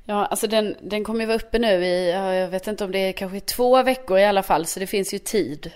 [0.04, 2.92] Ja, alltså den, den kommer ju vara uppe nu i, ja, jag vet inte om
[2.92, 5.72] det är kanske två veckor i alla fall, så det finns ju tid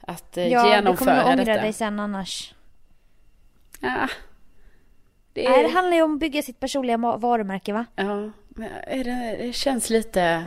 [0.00, 1.62] att eh, Ja, du genomföra kommer ångra detta.
[1.62, 2.54] dig sen annars.
[3.80, 4.08] Ja,
[5.32, 7.86] det är, Nej, det handlar ju om att bygga sitt personliga varumärke va?
[7.96, 8.30] ja,
[8.86, 10.44] det, det känns lite,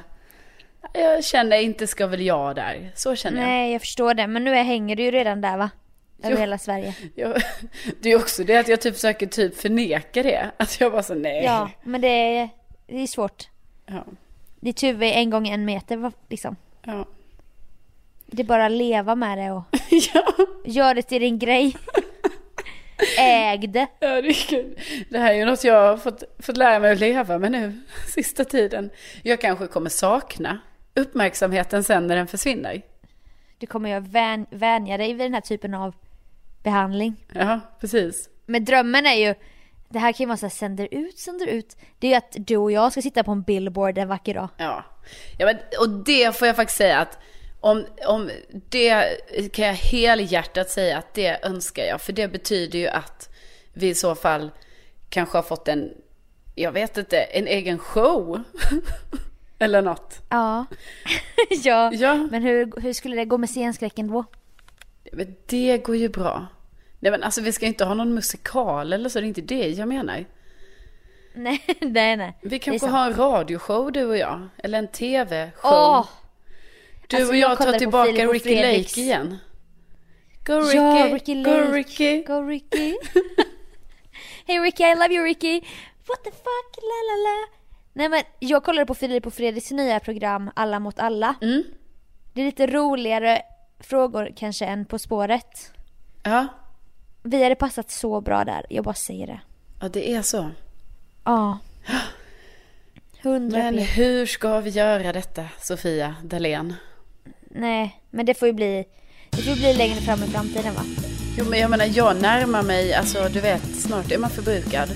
[0.94, 3.48] jag känner inte ska väl jag där, så känner jag.
[3.48, 4.28] Nej, jag förstår det.
[4.28, 5.70] Men nu hänger du ju redan där va?
[6.24, 6.38] Över Jo.
[6.40, 6.96] hela Sverige.
[7.16, 7.42] Jag,
[8.02, 10.52] det är också det att jag typ försöker typ förneka det.
[10.58, 11.44] Att jag bara så nej.
[11.44, 12.50] Ja, men det är,
[12.88, 13.50] det är svårt.
[13.86, 14.06] Ja.
[14.60, 16.56] Ditt huvud är en gång en meter liksom.
[16.84, 17.06] Ja.
[18.26, 19.64] Det är bara att leva med det och
[20.14, 20.24] ja.
[20.66, 21.76] gör det till din grej.
[23.20, 23.88] Äg det.
[24.00, 24.80] Ja, det är kul.
[25.10, 27.82] Det här är ju något jag har fått, fått lära mig att leva med nu,
[28.16, 28.90] sista tiden.
[29.24, 30.60] Jag kanske kommer sakna
[30.96, 32.82] uppmärksamheten sen när den försvinner.
[33.58, 35.96] Du kommer ju vän, vänja dig vid den här typen av
[36.64, 37.26] behandling.
[37.34, 38.30] Ja, precis.
[38.46, 39.36] Men drömmen är ju,
[39.90, 41.78] det här kan ju vara så här, sänder ut, sänder ut.
[42.00, 44.48] Det är ju att du och jag ska sitta på en billboard en vacker dag.
[44.58, 44.84] Ja.
[45.38, 47.18] ja men, och det får jag faktiskt säga att
[47.60, 48.30] om, om
[48.70, 49.18] det
[49.54, 52.02] kan jag helhjärtat säga att det önskar jag.
[52.02, 53.30] För det betyder ju att
[53.74, 54.52] vi i så fall
[55.10, 55.90] kanske har fått en,
[56.56, 58.44] jag vet inte, en egen show.
[59.60, 60.22] Eller något.
[60.30, 60.66] Ja.
[61.64, 61.94] ja.
[61.94, 62.16] Ja.
[62.32, 64.26] Men hur, hur skulle det gå med scenskräcken då?
[65.12, 66.48] Men det går ju bra.
[67.00, 69.68] Nej men alltså vi ska inte ha någon musikal eller så, det är inte det
[69.68, 70.26] jag menar.
[71.34, 72.38] Nej, nej, nej.
[72.42, 74.48] Vi kanske har en radioshow du och jag.
[74.58, 75.72] Eller en tv-show.
[75.74, 76.08] Åh!
[77.08, 78.56] du alltså, och jag jag tar tillbaka Ricky.
[78.56, 79.38] Lake igen.
[80.46, 81.72] Go Ricky, Ja, Ricky go Lake.
[81.72, 82.24] Ricky.
[82.24, 82.96] Go Ricky.
[84.48, 85.60] hey Ricky, I love you Ricky.
[86.08, 87.48] What the fuck, la la la.
[87.94, 91.36] Nej men jag kollade på Filip och Fredriks nya program Alla mot alla.
[91.42, 91.64] Mm.
[92.34, 93.42] Det är lite roligare
[93.84, 95.72] frågor kanske än På spåret.
[96.24, 96.48] Ja.
[97.24, 99.40] Vi hade passat så bra där, jag bara säger det.
[99.82, 100.50] ja, det är så.
[101.24, 101.58] Ja.
[103.24, 103.82] Hundra Men p.
[103.84, 106.74] hur ska vi göra detta, Sofia Dalén?
[107.50, 108.86] Nej, men det får ju bli,
[109.30, 110.82] det får bli längre fram i framtiden va?
[111.38, 114.90] Jo, men jag menar, jag närmar mig, alltså du vet, snart är man förbrukad.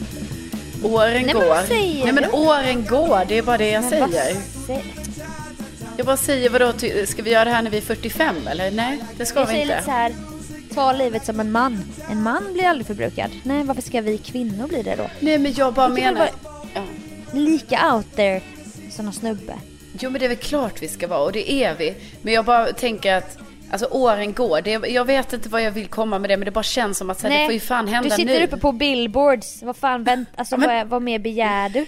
[0.84, 1.46] Åren Nej, men går.
[1.50, 4.36] vad säger Nej, men åren går, det är bara det jag Men vad säger.
[4.36, 5.05] sä-
[5.98, 6.74] Jag bara säger, vadå,
[7.06, 8.72] ska vi göra det här när vi är 45 eller?
[8.72, 9.76] Nej, det ska vi säger inte.
[9.76, 10.14] lite så här,
[10.74, 11.84] ta livet som en man.
[12.12, 13.32] En man blir aldrig förbrukad.
[13.44, 15.10] Nej, varför ska vi kvinnor bli det då?
[15.20, 16.30] Nej, men jag bara Vi menar...
[16.74, 16.82] Ja.
[17.32, 18.42] Lika out there
[18.92, 19.54] som någon snubbe.
[20.00, 21.96] Jo, men det är väl klart vi ska vara och det är vi.
[22.22, 23.38] Men jag bara tänker att
[23.72, 24.62] Alltså åren går.
[24.62, 27.10] Det, jag vet inte vad jag vill komma med det men det bara känns som
[27.10, 28.46] att så här, det får ju fan hända du sitter nu.
[28.46, 29.64] uppe på billboards.
[29.64, 31.86] Vad fan vänt, alltså men- vad, vad mer begär du?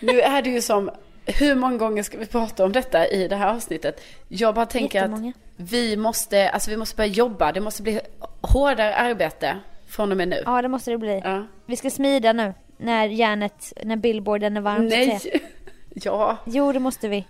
[0.00, 0.90] Nu är det ju som,
[1.26, 4.00] hur många gånger ska vi prata om detta i det här avsnittet?
[4.28, 5.28] Jag bara tänker Jättemånga.
[5.28, 7.52] att vi måste, alltså vi måste börja jobba.
[7.52, 8.00] Det måste bli
[8.40, 9.56] hårdare arbete
[9.88, 10.42] från och med nu.
[10.46, 11.20] Ja, det måste det bli.
[11.24, 11.46] Ja.
[11.66, 12.54] Vi ska smida nu.
[12.76, 14.86] När järnet, när billboarden är varm.
[14.86, 15.20] Nej.
[15.96, 16.36] Ja.
[16.46, 17.26] Jo, det måste vi.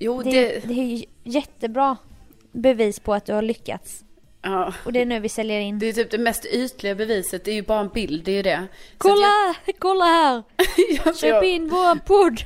[0.00, 0.68] Jo, Det, det...
[0.68, 1.96] det är ju jättebra
[2.52, 4.04] bevis på att du har lyckats.
[4.48, 4.72] Ja.
[4.84, 5.78] Och det är nu vi säljer in.
[5.78, 7.44] Det är typ det mest ytliga beviset.
[7.44, 8.56] Det är ju bara en bild, det är ju det.
[8.58, 9.54] Så att Kolla!
[9.78, 10.42] Kolla här!
[10.76, 12.40] Jag, jag, Köp in våran podd!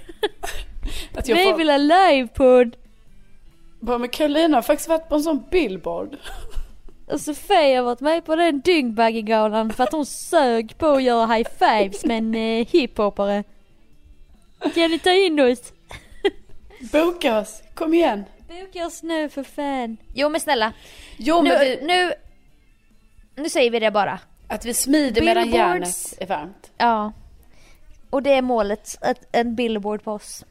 [1.15, 2.77] att jag Vi vill ha livepodd!
[3.83, 6.17] bara, men Carolina har faktiskt varit på en sån billboard.
[7.07, 11.27] Och Sofia har varit med på den Dyngbaggegalan för att hon sög på att göra
[11.27, 13.45] high fives med en eh, hiphopare.
[14.75, 15.73] Kan ni ta in oss?
[16.93, 18.25] Boka oss, kom igen.
[18.61, 19.97] Boka oss nu för fan.
[20.15, 20.73] Jo men snälla.
[21.17, 22.13] Jo, Nu, men vi, nu,
[23.37, 24.19] nu säger vi det bara.
[24.49, 26.71] att vi smider medan järnet är varmt.
[26.79, 27.13] Ja.
[28.11, 30.45] Och det är målet, att en billboard på oss.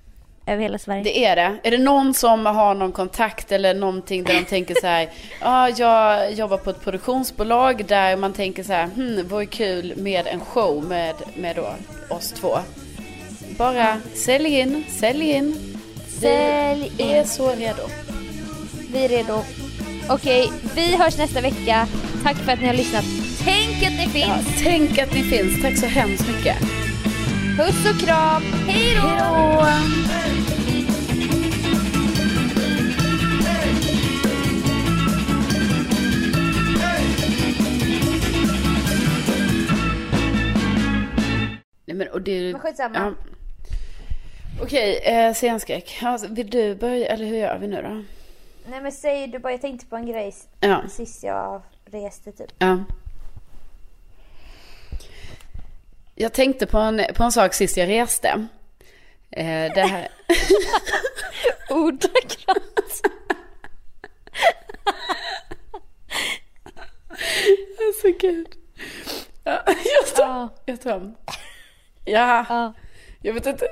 [0.47, 1.04] Över hela Sverige.
[1.04, 1.58] Det är det.
[1.64, 5.10] Är det någon som har någon kontakt eller någonting där de tänker så här,
[5.41, 10.28] ja, jag jobbar på ett produktionsbolag där man tänker så här, hmm, vore kul med
[10.28, 11.74] en show med, med då
[12.16, 12.58] oss två.
[13.58, 15.78] Bara sälj in, sälj in.
[16.22, 17.82] Sälj Vi är så redo.
[18.93, 19.43] Vi är redo.
[20.09, 21.88] Okej, vi hörs nästa vecka.
[22.24, 23.05] Tack för att ni har lyssnat.
[23.43, 24.47] Tänk att ni finns!
[24.47, 25.61] Ja, tänk att ni finns.
[25.61, 26.57] Tack så hemskt mycket.
[27.57, 28.43] Puss och kram!
[28.67, 29.07] Hej då!
[29.07, 29.65] Hej då!
[41.86, 42.51] Nej men och det...
[42.51, 42.95] Men skitsamma.
[42.95, 43.40] Ja.
[44.62, 45.97] Okej, eh, scenskräck.
[46.01, 48.03] Ja, vill du börja, eller hur gör vi nu då?
[48.72, 50.82] Nej men säg du bara, jag tänkte på en grej Ja.
[50.89, 52.51] sist jag reste typ.
[52.57, 52.78] ja.
[56.16, 58.47] Jag tänkte på en, på en sak sist jag reste.
[59.32, 60.07] Eh, det här...
[61.70, 63.01] Ordagrant.
[67.88, 68.47] Alltså gud.
[69.43, 71.14] Ja, jag tar, Ja, jag tar.
[72.05, 72.74] Ja, ja.
[73.22, 73.68] jag vet inte.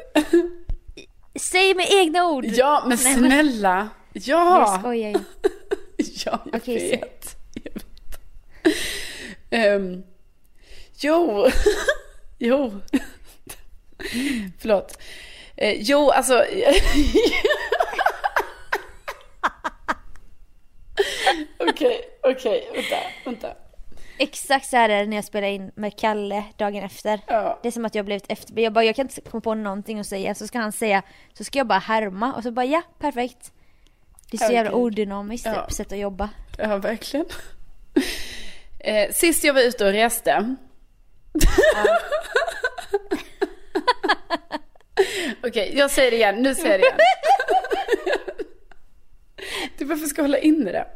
[1.39, 2.45] Säg med egna ord!
[2.45, 3.89] Ja, men Nej, men- snälla.
[4.13, 4.23] Jag
[4.61, 4.77] Ja.
[4.79, 5.19] skojar ju.
[6.25, 6.89] Ja, jag säg.
[6.89, 7.35] vet.
[7.53, 7.85] Jag vet.
[9.49, 10.03] Ehm,
[10.99, 11.47] jo.
[12.39, 12.81] jo.
[14.59, 14.97] Förlåt.
[15.57, 16.45] Eh, jo, alltså.
[21.59, 23.47] Okej, okej, vänta, vänta.
[24.19, 27.19] Exakt så här är det när jag spelar in med Kalle dagen efter.
[27.27, 27.59] Ja.
[27.61, 28.59] Det är som att jag har blivit efter.
[28.59, 30.35] Jag bara, jag kan inte komma på någonting att säga.
[30.35, 31.03] Så ska han säga,
[31.33, 33.51] så ska jag bara härma och så bara ja, perfekt.
[34.31, 35.65] Det är så jävla odynamiskt Ja.
[35.65, 36.29] typ, sätt att jobba.
[36.57, 37.25] Ja, verkligen.
[38.81, 40.55] Eh, sist jag var ute och reste.
[45.43, 46.35] Okej, jag säger det igen.
[46.35, 46.97] Nu säger jag det igen.
[49.77, 50.87] Du varför ska jag hålla inne det?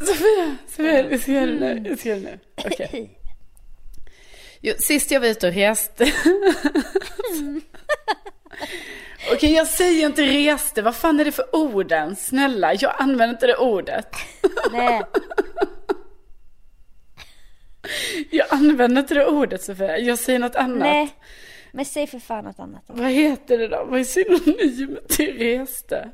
[0.00, 1.90] Sofia, Sofia, vi ska göra det nu.
[1.90, 2.38] Vi ska göra det nu.
[2.56, 3.16] Okej.
[4.62, 6.04] Jo, sist jag var ute och reste.
[9.32, 10.82] Okej, jag säger inte reste.
[10.82, 12.16] Vad fan är det för orden?
[12.16, 14.06] Snälla, jag använder inte det ordet.
[14.72, 15.02] Nej.
[18.30, 19.98] Jag använder inte det ordet Sofia.
[19.98, 20.78] Jag säger något annat.
[20.78, 21.14] Nej.
[21.72, 22.82] Men säg för fan något annat.
[22.86, 23.84] Vad heter det då?
[23.84, 26.10] Vad är synonymt till reste?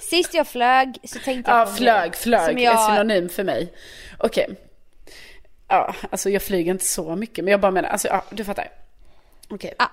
[0.00, 2.90] Sist jag flög så tänkte jag Ja, flög, flög som är jag...
[2.90, 3.72] synonym för mig.
[4.18, 4.56] Okej.
[5.68, 8.68] Ja, alltså jag flyger inte så mycket, men jag bara menar, alltså ja, du fattar.
[9.48, 9.74] Okej.
[9.78, 9.90] Ja,